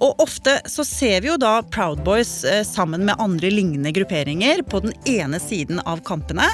Og 0.03 0.19
ofte 0.19 0.57
så 0.67 0.83
ser 0.83 1.21
vi 1.23 1.29
jo 1.29 1.37
da 1.39 1.61
Proud 1.71 2.01
Boys 2.03 2.43
eh, 2.43 2.65
sammen 2.67 3.05
med 3.07 3.15
andre 3.21 3.51
lignende 3.53 3.93
grupperinger 3.95 4.65
på 4.67 4.83
den 4.83 4.95
ene 5.07 5.39
siden 5.39 5.79
av 5.87 6.03
kampene, 6.07 6.49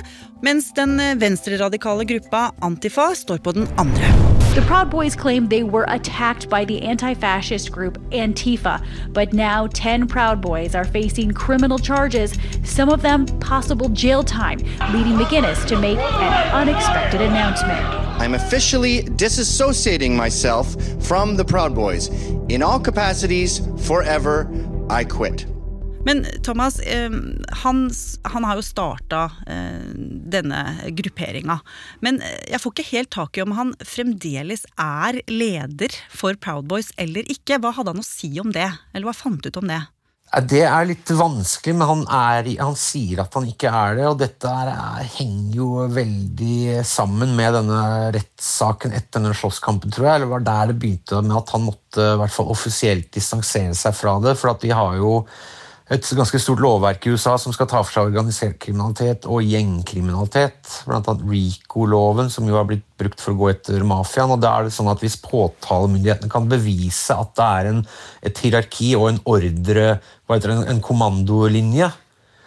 mens 0.45 0.69
den 0.77 0.99
eh, 1.01 1.17
venstreradikale 1.21 2.05
gruppa 2.05 2.51
Antifa 2.61 3.11
står 3.17 3.41
på 3.41 3.57
den 3.57 3.69
andre. 3.81 4.40
The 4.53 4.61
Proud 4.63 4.89
Boys 4.89 5.15
claim 5.15 5.47
they 5.47 5.63
were 5.63 5.85
attacked 5.87 6.49
by 6.49 6.65
the 6.65 6.81
anti 6.81 7.13
fascist 7.13 7.71
group 7.71 7.97
Antifa, 8.09 8.85
but 9.13 9.31
now 9.31 9.67
10 9.67 10.09
Proud 10.09 10.41
Boys 10.41 10.75
are 10.75 10.83
facing 10.83 11.31
criminal 11.31 11.79
charges, 11.79 12.37
some 12.61 12.89
of 12.89 13.01
them 13.01 13.25
possible 13.39 13.87
jail 13.87 14.23
time, 14.23 14.57
leading 14.91 15.13
McGinnis 15.13 15.65
to 15.67 15.79
make 15.79 15.97
an 15.97 16.51
unexpected 16.51 17.21
announcement. 17.21 17.79
I'm 18.19 18.33
officially 18.33 19.03
disassociating 19.03 20.17
myself 20.17 20.75
from 21.01 21.37
the 21.37 21.45
Proud 21.45 21.73
Boys. 21.73 22.09
In 22.49 22.61
all 22.61 22.77
capacities, 22.77 23.61
forever, 23.87 24.51
I 24.89 25.05
quit. 25.05 25.45
Men 26.05 26.23
Thomas, 26.43 26.79
han, 27.63 27.81
han 28.23 28.47
har 28.47 28.57
jo 28.57 28.65
starta 28.65 29.23
eh, 29.47 29.93
denne 30.33 30.61
grupperinga. 30.97 31.59
Men 32.01 32.21
eh, 32.25 32.39
jeg 32.53 32.61
får 32.63 32.75
ikke 32.75 32.89
helt 32.91 33.13
tak 33.13 33.37
i 33.37 33.45
om 33.45 33.55
han 33.57 33.73
fremdeles 33.85 34.65
er 34.81 35.21
leder 35.29 35.95
for 36.09 36.37
Proud 36.41 36.69
Boys 36.71 36.91
eller 37.01 37.27
ikke. 37.31 37.61
Hva 37.61 37.73
hadde 37.77 37.93
han 37.93 38.03
å 38.03 38.07
si 38.07 38.33
om 38.41 38.53
det? 38.55 38.69
Eller 38.93 39.09
hva 39.09 39.17
fant 39.17 39.45
ut 39.45 39.61
om 39.61 39.69
det? 39.69 39.81
Det 40.31 40.61
er 40.63 40.85
litt 40.87 41.09
vanskelig, 41.11 41.73
men 41.75 41.89
han, 41.89 42.03
er, 42.15 42.47
han 42.63 42.75
sier 42.79 43.19
at 43.19 43.33
han 43.35 43.49
ikke 43.49 43.67
er 43.67 43.97
det. 43.97 44.05
Og 44.07 44.19
dette 44.21 44.47
er, 44.47 44.69
er, 44.71 45.09
henger 45.17 45.57
jo 45.57 45.71
veldig 45.91 46.77
sammen 46.87 47.33
med 47.35 47.57
denne 47.57 47.81
rettssaken 48.15 48.95
etter 48.95 49.19
denne 49.19 49.35
slåsskampen, 49.35 49.91
tror 49.91 50.07
jeg. 50.07 50.21
Eller 50.21 50.31
var 50.31 50.45
der 50.47 50.71
det 50.71 50.77
begynte 50.79 51.19
med 51.25 51.35
at 51.41 51.51
han 51.51 51.65
måtte 51.67 52.13
i 52.13 52.21
hvert 52.23 52.35
fall 52.37 52.53
offisielt 52.53 53.11
distansere 53.11 53.75
seg 53.75 53.97
fra 53.97 54.15
det. 54.23 54.37
For 54.39 54.53
at 54.53 54.63
vi 54.63 54.71
har 54.71 54.95
jo 55.01 55.17
et 55.91 56.07
ganske 56.15 56.39
stort 56.39 56.61
lovverk 56.63 57.03
i 57.03 57.11
USA 57.11 57.33
som 57.41 57.51
skal 57.51 57.67
ta 57.67 57.81
for 57.83 57.91
seg 57.91 58.13
organisert 58.13 58.55
kriminalitet 58.63 59.25
og 59.27 59.43
gjengkriminalitet. 59.43 60.69
Blant 60.87 61.09
annet 61.11 61.25
RICO-loven, 61.27 62.29
som 62.31 62.47
jo 62.47 62.55
har 62.55 62.69
blitt 62.69 62.85
brukt 63.01 63.19
for 63.19 63.33
å 63.33 63.39
gå 63.41 63.49
etter 63.51 63.83
mafiaen. 63.87 64.31
og 64.31 64.39
da 64.39 64.53
er 64.55 64.69
det 64.69 64.75
sånn 64.75 64.91
at 64.91 65.03
Hvis 65.03 65.19
påtalemyndighetene 65.25 66.31
kan 66.31 66.47
bevise 66.47 67.17
at 67.17 67.35
det 67.35 67.49
er 67.57 67.71
en, 67.73 67.83
et 68.23 68.39
hierarki 68.39 68.93
og 68.95 69.09
en 69.09 69.19
ordre, 69.25 69.99
det, 69.99 70.55
en, 70.55 70.81
kommandolinje, 70.81 71.91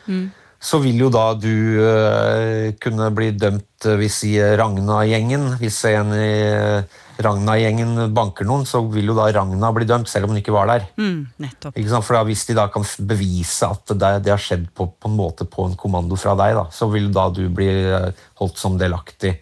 Mm. 0.04 0.28
så 0.60 0.78
vil 0.84 0.98
jo 1.00 1.06
da 1.08 1.32
du 1.32 1.80
uh, 1.80 2.72
kunne 2.76 3.06
bli 3.16 3.30
dømt 3.32 3.86
øh, 3.88 3.94
hvis 3.96 4.18
i 4.28 4.34
Ragna-gjengen 4.36 5.54
Hvis 5.56 5.78
en 5.88 6.12
i 6.12 6.28
øh, 6.44 6.82
Ragna-gjengen 7.22 8.10
banker 8.14 8.46
noen, 8.48 8.64
så 8.66 8.80
vil 8.90 9.12
jo 9.12 9.14
da 9.16 9.28
Ragna 9.34 9.70
bli 9.74 9.86
dømt, 9.86 10.10
selv 10.10 10.26
om 10.26 10.34
hun 10.34 10.40
ikke 10.40 10.54
var 10.54 10.70
der. 10.70 10.86
Mm. 10.98 11.26
Ikke? 11.46 12.00
For 12.00 12.16
da, 12.16 12.22
Hvis 12.26 12.46
de 12.48 12.56
da 12.58 12.66
kan 12.72 12.86
bevise 13.06 13.68
at 13.70 13.94
det, 13.94 14.12
det 14.26 14.34
har 14.34 14.42
skjedd 14.42 14.66
på, 14.74 14.88
på 14.98 15.10
en 15.10 15.18
måte 15.18 15.46
på 15.50 15.68
en 15.68 15.76
kommando 15.78 16.18
fra 16.20 16.34
deg, 16.40 16.56
da, 16.58 16.66
så 16.74 16.88
vil 16.90 17.12
da 17.14 17.28
du 17.34 17.44
bli 17.54 17.68
øh, 17.86 18.10
holdt 18.40 18.58
som 18.60 18.78
delaktig. 18.80 19.36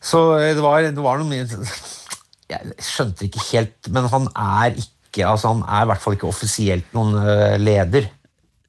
Så 0.00 0.22
øh, 0.38 0.54
det 0.56 0.64
var, 0.64 0.86
det 0.88 1.04
var 1.04 1.20
noe 1.20 1.44
Jeg 2.50 2.72
skjønte 2.82 3.28
ikke 3.28 3.44
helt, 3.52 3.92
men 3.94 4.08
han 4.10 4.24
er 4.34 4.72
ikke 4.74 5.26
altså 5.26 5.52
han 5.52 5.60
er 5.66 5.84
i 5.84 5.90
hvert 5.90 6.02
fall 6.02 6.16
ikke 6.16 6.30
offisielt 6.30 6.96
noen 6.96 7.14
øh, 7.20 7.60
leder. 7.62 8.08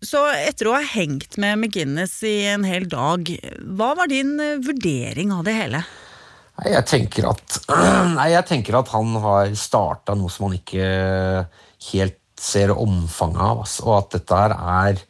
Så 0.01 0.21
etter 0.33 0.69
å 0.69 0.75
ha 0.75 0.81
hengt 0.81 1.37
med 1.41 1.59
McGinnis 1.59 2.15
i 2.25 2.47
en 2.49 2.63
hel 2.65 2.87
dag, 2.89 3.27
hva 3.77 3.91
var 3.97 4.09
din 4.09 4.33
eh, 4.41 4.57
vurdering 4.65 5.33
av 5.35 5.45
det 5.45 5.53
hele? 5.53 5.83
Jeg 6.61 6.85
tenker 6.85 7.25
at, 7.31 7.59
nei, 8.17 8.27
jeg 8.35 8.47
tenker 8.49 8.77
at 8.77 8.91
han 8.93 9.15
har 9.23 9.53
starta 9.57 10.13
noe 10.17 10.29
som 10.29 10.49
han 10.49 10.59
ikke 10.59 10.89
helt 11.91 12.19
ser 12.41 12.73
omfanget 12.73 13.41
av. 13.41 13.61
altså, 13.63 13.85
Og 13.87 13.95
at 13.97 14.17
dette 14.17 14.41
her 14.43 14.55
er 14.57 15.03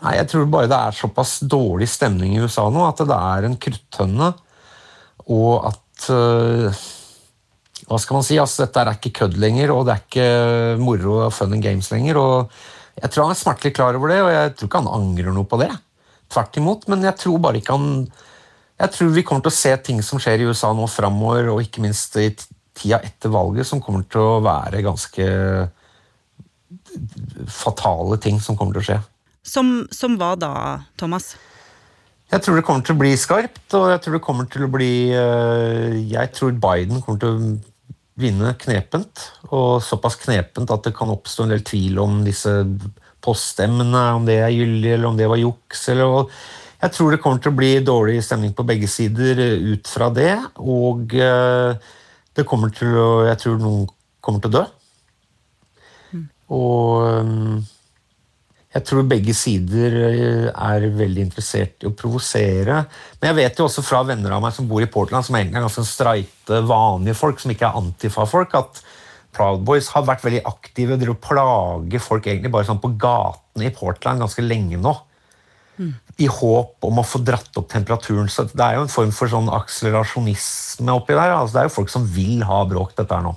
Nei, 0.00 0.14
Jeg 0.16 0.30
tror 0.32 0.46
bare 0.48 0.70
det 0.70 0.78
er 0.78 0.96
såpass 0.96 1.34
dårlig 1.44 1.90
stemning 1.92 2.32
i 2.34 2.40
USA 2.40 2.64
nå 2.72 2.86
at 2.86 3.02
det 3.04 3.16
er 3.16 3.46
en 3.46 3.58
kruttønne. 3.60 4.30
Og 5.28 5.66
at 5.68 6.06
uh, 6.08 6.80
Hva 7.84 7.98
skal 8.00 8.16
man 8.16 8.24
si? 8.26 8.38
altså 8.40 8.64
Dette 8.64 8.80
er 8.80 8.94
ikke 8.96 9.12
kødd 9.20 9.36
lenger, 9.42 9.74
og 9.74 9.84
det 9.86 9.94
er 9.94 10.06
ikke 10.06 10.80
moro 10.80 11.18
og 11.26 11.34
fun 11.36 11.52
and 11.58 11.66
games 11.66 11.90
lenger. 11.92 12.16
og 12.16 12.50
Jeg 13.02 13.12
tror 13.12 13.28
han 13.28 13.36
er 13.36 13.42
smertelig 13.42 13.74
klar 13.76 13.98
over 13.98 14.14
det, 14.14 14.22
og 14.24 14.32
jeg 14.32 14.56
tror 14.56 14.70
ikke 14.70 14.82
han 14.82 14.94
angrer 15.02 15.36
noe 15.36 15.50
på 15.52 15.60
det. 15.60 15.70
Tvert 16.32 16.58
imot, 16.62 16.88
men 16.88 17.04
jeg 17.04 17.18
tror 17.20 17.44
bare 17.44 17.60
ikke 17.60 17.76
han 17.76 17.94
Jeg 18.80 18.94
tror 18.94 19.12
vi 19.12 19.24
kommer 19.26 19.44
til 19.44 19.52
å 19.52 19.58
se 19.58 19.74
ting 19.84 20.00
som 20.04 20.20
skjer 20.22 20.40
i 20.40 20.48
USA 20.48 20.72
nå 20.76 20.86
framover, 20.88 21.50
og 21.52 21.60
ikke 21.64 21.82
minst 21.84 22.16
i 22.16 22.30
tida 22.32 23.00
etter 23.04 23.32
valget, 23.32 23.68
som 23.68 23.82
kommer 23.84 24.06
til 24.08 24.24
å 24.24 24.40
være 24.44 24.84
ganske 24.86 25.26
fatale 27.50 28.18
ting 28.22 28.40
som 28.42 28.56
kommer 28.56 28.76
til 28.76 28.82
å 28.82 28.88
skje. 28.88 28.98
Som, 29.46 29.72
som 29.92 30.16
hva 30.20 30.32
da, 30.38 30.52
Thomas? 31.00 31.34
Jeg 32.30 32.44
tror 32.44 32.56
det 32.56 32.64
kommer 32.66 32.86
til 32.86 32.94
å 32.94 33.00
bli 33.00 33.10
skarpt, 33.18 33.66
og 33.74 33.88
jeg 33.90 34.02
tror 34.04 34.16
det 34.16 34.22
kommer 34.22 34.46
til 34.50 34.64
å 34.64 34.70
bli 34.70 34.92
øh, 35.18 35.96
Jeg 36.12 36.30
tror 36.36 36.54
Biden 36.62 37.02
kommer 37.02 37.18
til 37.18 37.32
å 37.34 37.50
vinne 38.20 38.54
knepent, 38.60 39.26
og 39.50 39.80
såpass 39.82 40.18
knepent 40.20 40.70
at 40.70 40.86
det 40.86 40.94
kan 40.96 41.10
oppstå 41.10 41.46
en 41.46 41.54
del 41.54 41.64
tvil 41.66 41.98
om 42.02 42.20
disse 42.26 42.52
poststemmene, 43.24 44.04
om 44.16 44.28
det 44.28 44.38
er 44.44 44.54
gyldig 44.54 44.94
eller 44.94 45.10
om 45.10 45.18
det 45.18 45.28
var 45.30 45.40
juks. 45.40 45.88
eller. 45.92 46.30
Jeg 46.80 46.94
tror 46.96 47.12
det 47.12 47.20
kommer 47.20 47.40
til 47.42 47.52
å 47.52 47.58
bli 47.58 47.72
dårlig 47.84 48.22
stemning 48.24 48.54
på 48.56 48.64
begge 48.68 48.88
sider 48.88 49.40
eh, 49.44 49.72
ut 49.74 49.88
fra 49.90 50.08
det. 50.16 50.32
Og 50.64 51.12
eh, 51.12 51.90
det 52.36 52.46
kommer 52.48 52.72
til 52.72 52.94
å 52.96 53.08
Jeg 53.28 53.40
tror 53.42 53.58
noen 53.60 53.84
kommer 54.24 54.40
til 54.40 54.52
å 54.52 54.56
dø. 54.60 54.62
Og 56.56 57.04
eh, 57.04 57.68
jeg 58.70 58.86
tror 58.86 59.10
begge 59.10 59.34
sider 59.34 59.94
er 60.54 60.84
veldig 60.94 61.24
interessert 61.26 61.82
i 61.82 61.88
å 61.90 61.94
provosere. 61.98 62.84
Men 63.18 63.32
jeg 63.32 63.38
vet 63.40 63.60
jo 63.60 63.66
også 63.66 63.82
fra 63.82 64.04
venner 64.06 64.36
av 64.36 64.44
meg 64.44 64.54
som 64.54 64.68
bor 64.70 64.80
i 64.80 64.88
Portland, 64.88 65.26
som 65.26 65.36
egentlig 65.36 65.58
er 65.58 65.66
ganske 65.66 65.84
streite, 65.88 66.60
vanlige 66.70 67.18
folk, 67.18 67.42
som 67.42 67.50
ikke 67.50 67.66
er 67.66 67.80
antifa-folk, 67.80 68.54
at 68.54 68.78
Proud 69.34 69.66
Boys 69.66 69.90
har 69.90 70.06
vært 70.06 70.22
veldig 70.22 70.44
aktive 70.46 70.96
og 71.02 71.18
plager 71.22 72.02
folk 72.02 72.30
egentlig 72.30 72.54
bare 72.54 72.70
sånn 72.70 72.80
på 72.82 72.94
gatene 72.94 73.66
i 73.66 73.74
Portland 73.74 74.22
ganske 74.22 74.46
lenge 74.46 74.78
nå. 74.78 74.94
I 76.20 76.26
håp 76.28 76.84
om 76.84 77.00
å 77.00 77.06
få 77.06 77.22
dratt 77.24 77.56
opp 77.56 77.70
temperaturen. 77.72 78.28
Så 78.28 78.44
det 78.50 78.64
er 78.64 78.76
jo 78.76 78.84
en 78.84 78.92
form 78.92 79.14
for 79.14 79.32
sånn 79.32 79.48
akselerasjonisme 79.60 80.98
oppi 80.98 81.16
der. 81.16 81.36
Altså, 81.36 81.56
det 81.56 81.62
er 81.62 81.70
jo 81.70 81.78
folk 81.78 81.92
som 81.92 82.04
vil 82.04 82.44
ha 82.44 82.64
bråk, 82.68 82.92
dette 82.98 83.16
her 83.16 83.24
nå. 83.24 83.36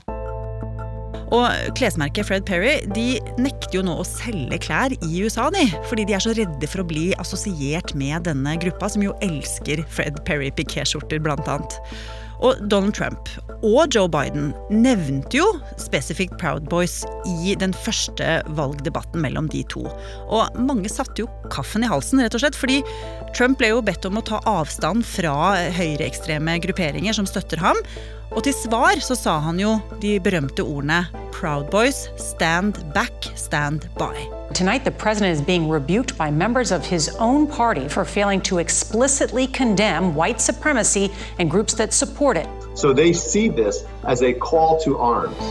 Og 1.33 1.77
klesmerket 1.77 2.27
Fred 2.27 2.43
Perry 2.45 2.75
de 2.93 3.17
nekter 3.41 3.79
jo 3.79 3.83
nå 3.87 3.95
å 3.97 4.05
selge 4.05 4.59
klær 4.67 4.93
i 4.93 5.23
USA, 5.23 5.47
de, 5.53 5.63
fordi 5.89 6.05
de 6.09 6.17
er 6.17 6.21
så 6.21 6.33
redde 6.37 6.69
for 6.69 6.83
å 6.83 6.89
bli 6.89 7.07
assosiert 7.21 7.95
med 7.97 8.27
denne 8.27 8.53
gruppa, 8.61 8.91
som 8.93 9.05
jo 9.05 9.15
elsker 9.25 9.81
Fred 9.89 10.19
Perry 10.27 10.51
pikéskjorter, 10.53 11.23
blant 11.23 11.49
annet. 11.49 11.79
Og 12.41 12.59
Donald 12.71 12.95
Trump 12.97 13.29
og 13.63 13.93
Joe 13.95 14.09
Biden 14.11 14.51
nevnte 14.73 15.39
jo 15.39 15.45
spesifikt 15.79 16.35
Proud 16.41 16.67
Boys 16.71 17.01
i 17.43 17.55
den 17.59 17.75
første 17.85 18.41
valgdebatten 18.57 19.23
mellom 19.23 19.47
de 19.53 19.63
to. 19.71 19.85
Og 20.27 20.59
mange 20.59 20.91
satte 20.91 21.23
jo 21.23 21.29
kaffen 21.53 21.85
i 21.85 21.91
halsen, 21.91 22.23
rett 22.23 22.35
og 22.35 22.43
slett, 22.43 22.59
fordi 22.59 22.81
Trump 23.37 23.61
ble 23.61 23.71
jo 23.71 23.83
bedt 23.85 24.05
om 24.09 24.19
å 24.19 24.25
ta 24.27 24.41
avstand 24.49 25.05
fra 25.07 25.55
høyreekstreme 25.77 26.59
grupperinger 26.65 27.15
som 27.15 27.29
støtter 27.29 27.61
ham. 27.63 27.79
Og 28.33 28.43
til 28.45 28.55
svar 28.57 28.99
så 29.03 29.17
sa 29.17 29.37
han 29.45 29.61
jo 29.61 29.77
de 30.03 30.17
berømte 30.23 30.65
ordene 30.65 31.03
Proud 31.35 31.69
Boys, 31.73 32.07
stand 32.17 32.81
back, 32.95 33.31
stand 33.37 33.87
by. 33.99 34.42
Tonight, 34.53 34.85
the 34.85 34.91
president 34.91 35.33
is 35.33 35.41
being 35.41 35.67
rebuked 35.67 36.15
by 36.15 36.29
members 36.29 36.71
of 36.71 36.85
his 36.85 37.09
own 37.17 37.47
party 37.47 37.87
for 37.87 38.05
failing 38.05 38.39
to 38.41 38.59
explicitly 38.59 39.47
condemn 39.47 40.13
white 40.13 40.39
supremacy 40.39 41.09
and 41.39 41.49
groups 41.49 41.73
that 41.73 41.91
support 41.91 42.37
it. 42.37 42.47
So 42.75 42.93
they 42.93 43.13
see 43.13 43.49
this 43.49 43.83
as 44.03 44.21
a 44.21 44.33
call 44.33 44.79
to 44.85 44.99
arms. 44.99 45.41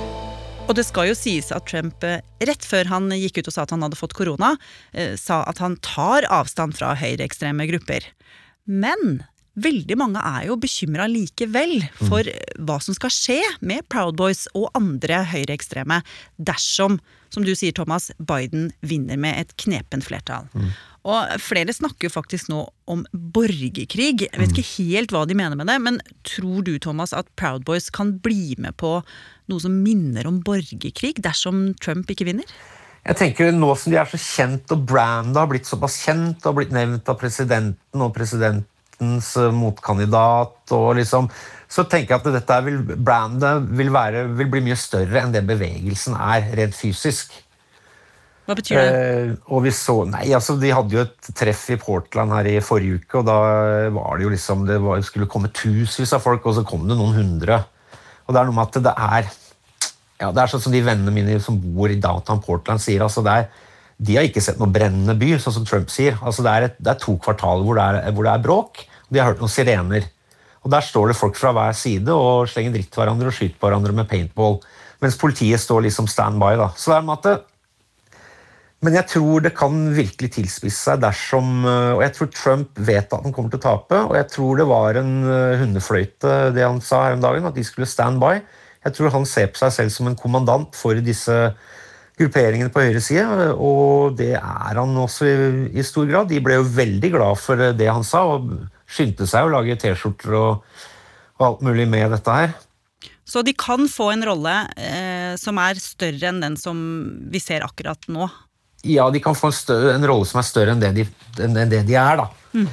Og 0.68 0.76
det 0.78 0.84
skal 0.86 1.08
jo 1.10 1.16
sies 1.18 1.50
at 1.50 1.66
Trump 1.66 2.04
eh, 2.06 2.22
rett 2.46 2.62
før 2.62 2.86
han 2.92 3.10
gikk 3.10 3.42
ut 3.42 3.50
og 3.50 3.56
sa 3.56 3.64
at 3.66 3.74
han 3.74 3.82
hadde 3.82 3.98
fått 3.98 4.14
korona, 4.14 4.54
eh, 4.94 5.18
sa 5.18 5.42
at 5.50 5.58
han 5.58 5.74
tar 5.82 6.22
avstand 6.30 6.78
fra 6.78 6.94
høyreekstreme 6.94 7.66
grupper. 7.72 8.06
Men 8.70 9.24
veldig 9.60 9.96
mange 10.00 10.20
er 10.24 10.46
jo 10.48 10.56
bekymra 10.60 11.08
likevel 11.10 11.82
for 11.98 12.28
hva 12.62 12.78
som 12.82 12.96
skal 12.96 13.12
skje 13.12 13.40
med 13.60 13.84
Proud 13.92 14.16
Boys 14.20 14.46
og 14.56 14.70
andre 14.78 15.22
høyreekstreme 15.28 16.00
dersom, 16.38 16.98
som 17.32 17.44
du 17.44 17.52
sier 17.56 17.74
Thomas, 17.76 18.10
Biden 18.16 18.70
vinner 18.80 19.20
med 19.20 19.40
et 19.40 19.54
knepent 19.60 20.06
flertall. 20.08 20.48
Og 21.02 21.32
flere 21.42 21.74
snakker 21.74 22.06
jo 22.06 22.14
faktisk 22.14 22.48
nå 22.52 22.62
om 22.90 23.02
borgerkrig. 23.12 24.28
Jeg 24.28 24.38
vet 24.38 24.52
ikke 24.54 24.84
helt 24.84 25.14
hva 25.14 25.24
de 25.26 25.36
mener 25.36 25.58
med 25.58 25.66
det, 25.68 25.78
men 25.82 25.98
tror 26.28 26.62
du 26.66 26.76
Thomas 26.78 27.14
at 27.16 27.28
Proud 27.36 27.66
Boys 27.66 27.90
kan 27.90 28.14
bli 28.22 28.54
med 28.62 28.76
på 28.80 29.00
noe 29.50 29.62
som 29.62 29.82
minner 29.82 30.28
om 30.30 30.38
borgerkrig 30.46 31.16
dersom 31.24 31.72
Trump 31.82 32.12
ikke 32.12 32.28
vinner? 32.30 32.46
Jeg 33.02 33.18
tenker 33.18 33.50
Nå 33.50 33.72
som 33.74 33.90
de 33.90 33.98
er 33.98 34.06
så 34.06 34.18
kjent, 34.20 34.70
og 34.70 34.84
brandet 34.86 35.40
har 35.40 35.48
blitt 35.50 35.66
såpass 35.66 35.98
kjent 36.04 36.44
og 36.46 36.60
blitt 36.60 36.74
nevnt 36.74 37.08
av 37.10 37.18
presidenten 37.18 38.04
og 38.04 38.14
presidentens 38.14 38.68
eh, 39.00 39.54
motkandidat, 39.54 40.58
og 40.76 40.90
liksom, 40.98 41.30
så 41.70 41.86
tenker 41.88 42.14
jeg 42.14 42.20
at 42.20 42.36
dette 42.36 42.58
vil, 42.66 42.82
brandet 42.96 43.70
vil, 43.72 43.92
være, 43.94 44.26
vil 44.36 44.50
bli 44.52 44.64
mye 44.68 44.76
større 44.78 45.22
enn 45.22 45.32
det 45.34 45.44
bevegelsen 45.48 46.18
er, 46.18 46.50
rent 46.58 46.76
fysisk. 46.76 47.32
Hva 48.46 48.56
betyr 48.58 48.78
det? 48.78 48.86
Eh, 48.92 49.34
og 49.54 49.62
vi 49.64 49.72
så, 49.74 50.00
nei, 50.10 50.24
altså 50.34 50.56
De 50.58 50.72
hadde 50.74 50.96
jo 50.96 51.04
et 51.04 51.28
treff 51.38 51.68
i 51.70 51.78
Portland 51.80 52.34
her 52.34 52.48
i 52.50 52.56
forrige 52.64 52.98
uke, 52.98 53.20
og 53.20 53.28
da 53.28 53.36
var 53.94 54.18
det 54.18 54.26
jo 54.26 54.32
liksom 54.32 54.66
Det 54.66 54.80
var, 54.82 55.04
skulle 55.06 55.30
komme 55.30 55.52
tusenvis 55.54 56.16
av 56.18 56.24
folk, 56.24 56.46
og 56.46 56.58
så 56.58 56.66
kom 56.66 56.88
det 56.90 56.98
noen 56.98 57.14
hundre. 57.20 57.62
Og 58.26 58.34
det 58.34 58.40
er 58.40 58.50
noe 58.50 58.58
med 58.58 58.66
at 58.66 58.82
det 58.82 58.96
er 58.98 59.30
ja, 60.22 60.30
det 60.30 60.42
er 60.42 60.50
sånn 60.50 60.62
som 60.62 60.74
de 60.74 60.82
vennene 60.86 61.14
mine 61.14 61.38
som 61.42 61.56
bor 61.58 61.90
i 61.90 61.98
downtown 61.98 62.42
Portland 62.42 62.82
sier. 62.82 63.02
altså 63.02 63.24
det 63.26 63.32
er, 63.32 63.48
De 64.02 64.16
har 64.18 64.26
ikke 64.26 64.42
sett 64.42 64.58
noen 64.58 64.74
brennende 64.74 65.14
by, 65.18 65.36
sånn 65.38 65.60
som 65.60 65.68
Trump 65.68 65.92
sier. 65.92 66.16
altså 66.20 66.44
Det 66.44 66.52
er, 66.52 66.66
et, 66.70 66.80
det 66.82 66.94
er 66.94 67.02
to 67.02 67.14
kvartaler 67.22 67.66
hvor 67.66 67.78
det 67.78 67.84
er, 67.86 68.10
hvor 68.16 68.26
det 68.26 68.32
er 68.32 68.44
bråk, 68.44 68.82
og 69.06 69.14
de 69.14 69.22
har 69.22 69.30
hørt 69.30 69.42
noen 69.42 69.52
sirener. 69.52 70.08
Og 70.62 70.70
Der 70.74 70.84
står 70.86 71.10
det 71.10 71.18
folk 71.18 71.38
fra 71.38 71.52
hver 71.54 71.74
side 71.74 72.14
og 72.14 72.50
slenger 72.50 72.76
dritt 72.76 72.90
til 72.92 73.02
hverandre 73.02 73.30
og 73.30 73.36
skyter 73.36 73.58
på 73.58 73.68
hverandre 73.68 73.94
med 73.96 74.10
paintball. 74.10 74.60
Mens 75.02 75.18
politiet 75.18 75.62
står 75.62 75.86
liksom 75.88 76.10
stand 76.10 76.38
by. 76.42 76.54
da. 76.58 76.68
Så 76.78 76.92
det 76.92 76.98
er 76.98 77.06
med 77.08 77.18
at 77.18 77.26
det, 77.26 77.38
men 78.82 78.96
jeg 78.98 79.06
tror 79.12 79.42
det 79.44 79.52
kan 79.54 79.76
virkelig 79.94 80.32
tilspisse 80.34 80.88
seg 80.88 81.02
dersom 81.04 81.62
Og 81.68 82.00
jeg 82.02 82.14
tror 82.16 82.30
Trump 82.34 82.80
vet 82.82 83.12
at 83.14 83.22
han 83.22 83.34
kommer 83.34 83.52
til 83.52 83.60
å 83.60 83.62
tape, 83.62 84.00
og 84.08 84.16
jeg 84.18 84.26
tror 84.32 84.58
det 84.58 84.66
var 84.66 84.98
en 84.98 85.12
eh, 85.22 85.60
hundefløyte, 85.60 86.32
det 86.56 86.66
han 86.66 86.80
sa 86.82 87.04
her 87.06 87.14
om 87.14 87.22
dagen, 87.22 87.46
at 87.46 87.54
de 87.54 87.62
skulle 87.66 87.86
stand 87.86 88.18
by. 88.22 88.40
Jeg 88.82 88.96
tror 88.96 89.14
han 89.14 89.28
ser 89.28 89.52
på 89.52 89.62
seg 89.62 89.74
selv 89.76 89.94
som 89.94 90.10
en 90.10 90.18
kommandant 90.18 90.74
for 90.74 90.98
disse 90.98 91.36
grupperingene 92.22 92.72
på 92.72 92.84
høyre 92.86 93.02
side, 93.04 93.50
og 93.54 94.16
det 94.18 94.34
er 94.38 94.78
han 94.78 94.96
også 94.98 95.28
i, 95.28 95.36
i 95.76 95.84
stor 95.86 96.08
grad. 96.08 96.30
De 96.30 96.40
ble 96.42 96.58
jo 96.60 96.66
veldig 96.66 97.12
glad 97.14 97.40
for 97.40 97.60
det 97.76 97.88
han 97.88 98.06
sa, 98.06 98.24
og 98.34 98.50
skyndte 98.92 99.28
seg 99.28 99.46
å 99.46 99.52
lage 99.52 99.78
T-skjorter 99.80 100.36
og, 100.38 100.62
og 101.38 101.48
alt 101.48 101.64
mulig 101.66 101.88
med 101.90 102.12
dette 102.14 102.36
her. 102.36 102.54
Så 103.24 103.44
de 103.46 103.54
kan 103.56 103.86
få 103.88 104.10
en 104.12 104.24
rolle 104.26 104.54
eh, 104.76 105.34
som 105.40 105.58
er 105.62 105.78
større 105.80 106.32
enn 106.32 106.42
den 106.42 106.56
som 106.60 106.78
vi 107.32 107.40
ser 107.40 107.64
akkurat 107.64 108.08
nå? 108.12 108.26
Ja, 108.82 109.06
de 109.14 109.22
kan 109.22 109.36
få 109.38 109.52
en, 109.52 109.56
større, 109.56 109.94
en 109.94 110.06
rolle 110.10 110.26
som 110.28 110.40
er 110.42 110.48
større 110.48 110.74
enn 110.74 110.82
det 110.82 110.90
de, 110.96 111.06
enn 111.40 111.54
det 111.70 111.84
de 111.86 111.96
er, 111.96 112.18
da. 112.18 112.26
Mm. 112.52 112.66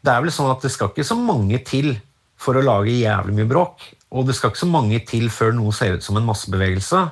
Det 0.00 0.12
er 0.12 0.24
vel 0.24 0.34
sånn 0.34 0.50
at 0.50 0.64
det 0.64 0.72
skal 0.74 0.90
ikke 0.90 1.06
så 1.06 1.16
mange 1.16 1.60
til 1.64 1.94
for 2.40 2.56
å 2.56 2.64
lage 2.64 2.96
jævlig 2.96 3.36
mye 3.36 3.48
bråk. 3.48 3.86
Og 4.10 4.26
det 4.26 4.34
skal 4.36 4.50
ikke 4.50 4.64
så 4.64 4.70
mange 4.70 4.98
til 5.06 5.28
før 5.32 5.54
noe 5.54 5.74
ser 5.76 5.98
ut 5.98 6.04
som 6.04 6.18
en 6.18 6.26
massebevegelse. 6.26 7.04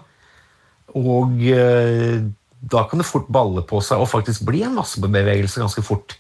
Og 0.97 1.43
eh, 1.53 2.23
da 2.59 2.87
kan 2.89 3.03
det 3.03 3.09
fort 3.09 3.29
balle 3.33 3.63
på 3.67 3.83
seg 3.85 4.01
og 4.01 4.11
faktisk 4.11 4.47
bli 4.49 4.65
en 4.67 4.79
massebevegelse 4.79 5.63
ganske 5.63 5.85
fort. 5.85 6.17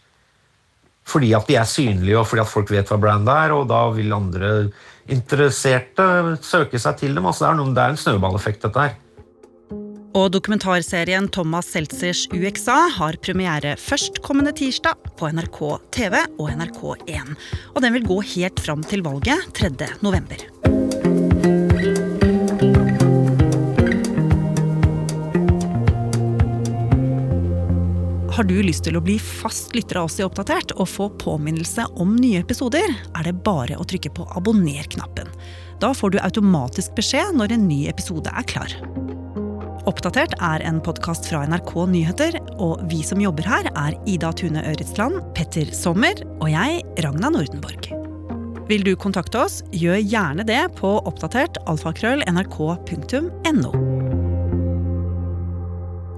Fordi 1.09 1.33
at 1.37 1.49
de 1.49 1.57
er 1.57 1.69
synlige, 1.69 2.19
og 2.21 2.27
fordi 2.29 2.45
at 2.45 2.53
folk 2.53 2.71
vet 2.73 2.91
hva 2.93 2.99
brand 3.01 3.29
er, 3.33 3.55
og 3.57 3.69
da 3.71 3.87
vil 3.95 4.13
andre 4.13 4.53
interesserte 5.09 6.37
søke 6.45 6.81
seg 6.81 6.99
til 7.01 7.17
dem. 7.17 7.27
Altså 7.27 7.47
det, 7.47 7.51
er 7.51 7.61
noen, 7.63 7.77
det 7.77 7.85
er 7.85 7.95
en 7.95 8.03
snøballeffekt, 8.03 8.67
dette 8.67 8.89
her. 8.89 8.97
Og 10.19 10.31
dokumentarserien 10.35 11.29
Thomas 11.33 11.69
Seltzers 11.73 12.25
UXA 12.35 12.77
har 12.97 13.19
premiere 13.23 13.75
førstkommende 13.81 14.55
tirsdag 14.57 15.13
på 15.21 15.31
NRK 15.37 15.61
TV 15.95 16.17
og 16.41 16.51
NRK1. 16.57 17.37
Og 17.75 17.85
den 17.85 17.97
vil 17.99 18.09
gå 18.09 18.21
helt 18.35 18.65
fram 18.65 18.85
til 18.89 19.05
valget 19.07 19.53
3. 19.57 19.93
november. 20.05 20.49
Har 28.39 28.47
du 28.47 28.61
lyst 28.63 28.85
til 28.87 28.95
å 28.95 29.01
bli 29.03 29.17
fast 29.19 29.73
lytter 29.75 29.99
av 29.99 30.07
oss 30.07 30.21
i 30.21 30.23
Oppdatert 30.23 30.71
og 30.77 30.87
få 30.87 31.09
påminnelse 31.19 31.89
om 31.99 32.13
nye 32.15 32.39
episoder, 32.39 32.87
er 32.87 33.27
det 33.27 33.33
bare 33.43 33.75
å 33.75 33.87
trykke 33.91 34.13
på 34.15 34.29
abonner-knappen. 34.39 35.27
Da 35.83 35.91
får 35.91 36.15
du 36.15 36.21
automatisk 36.23 36.95
beskjed 36.95 37.35
når 37.35 37.57
en 37.57 37.67
ny 37.67 37.81
episode 37.91 38.31
er 38.31 38.47
klar. 38.47 38.77
Oppdatert 39.91 40.39
er 40.39 40.63
en 40.71 40.79
podkast 40.79 41.27
fra 41.27 41.43
NRK 41.51 41.75
Nyheter, 41.91 42.39
og 42.63 42.87
vi 42.87 43.03
som 43.03 43.19
jobber 43.19 43.43
her, 43.43 43.73
er 43.75 43.99
Ida 44.07 44.31
Tune 44.31 44.63
Øretsland, 44.71 45.19
Petter 45.35 45.75
Sommer 45.75 46.23
og 46.39 46.47
jeg, 46.55 46.85
Ragna 47.03 47.35
Nordenborg. 47.35 47.91
Vil 48.71 48.87
du 48.87 48.95
kontakte 48.95 49.49
oss, 49.49 49.65
gjør 49.75 49.99
gjerne 49.99 50.47
det 50.47 50.63
på 50.79 51.01
oppdatert 51.11 51.59
alfakrøll 51.67 52.23
nrk.no. 52.31 53.98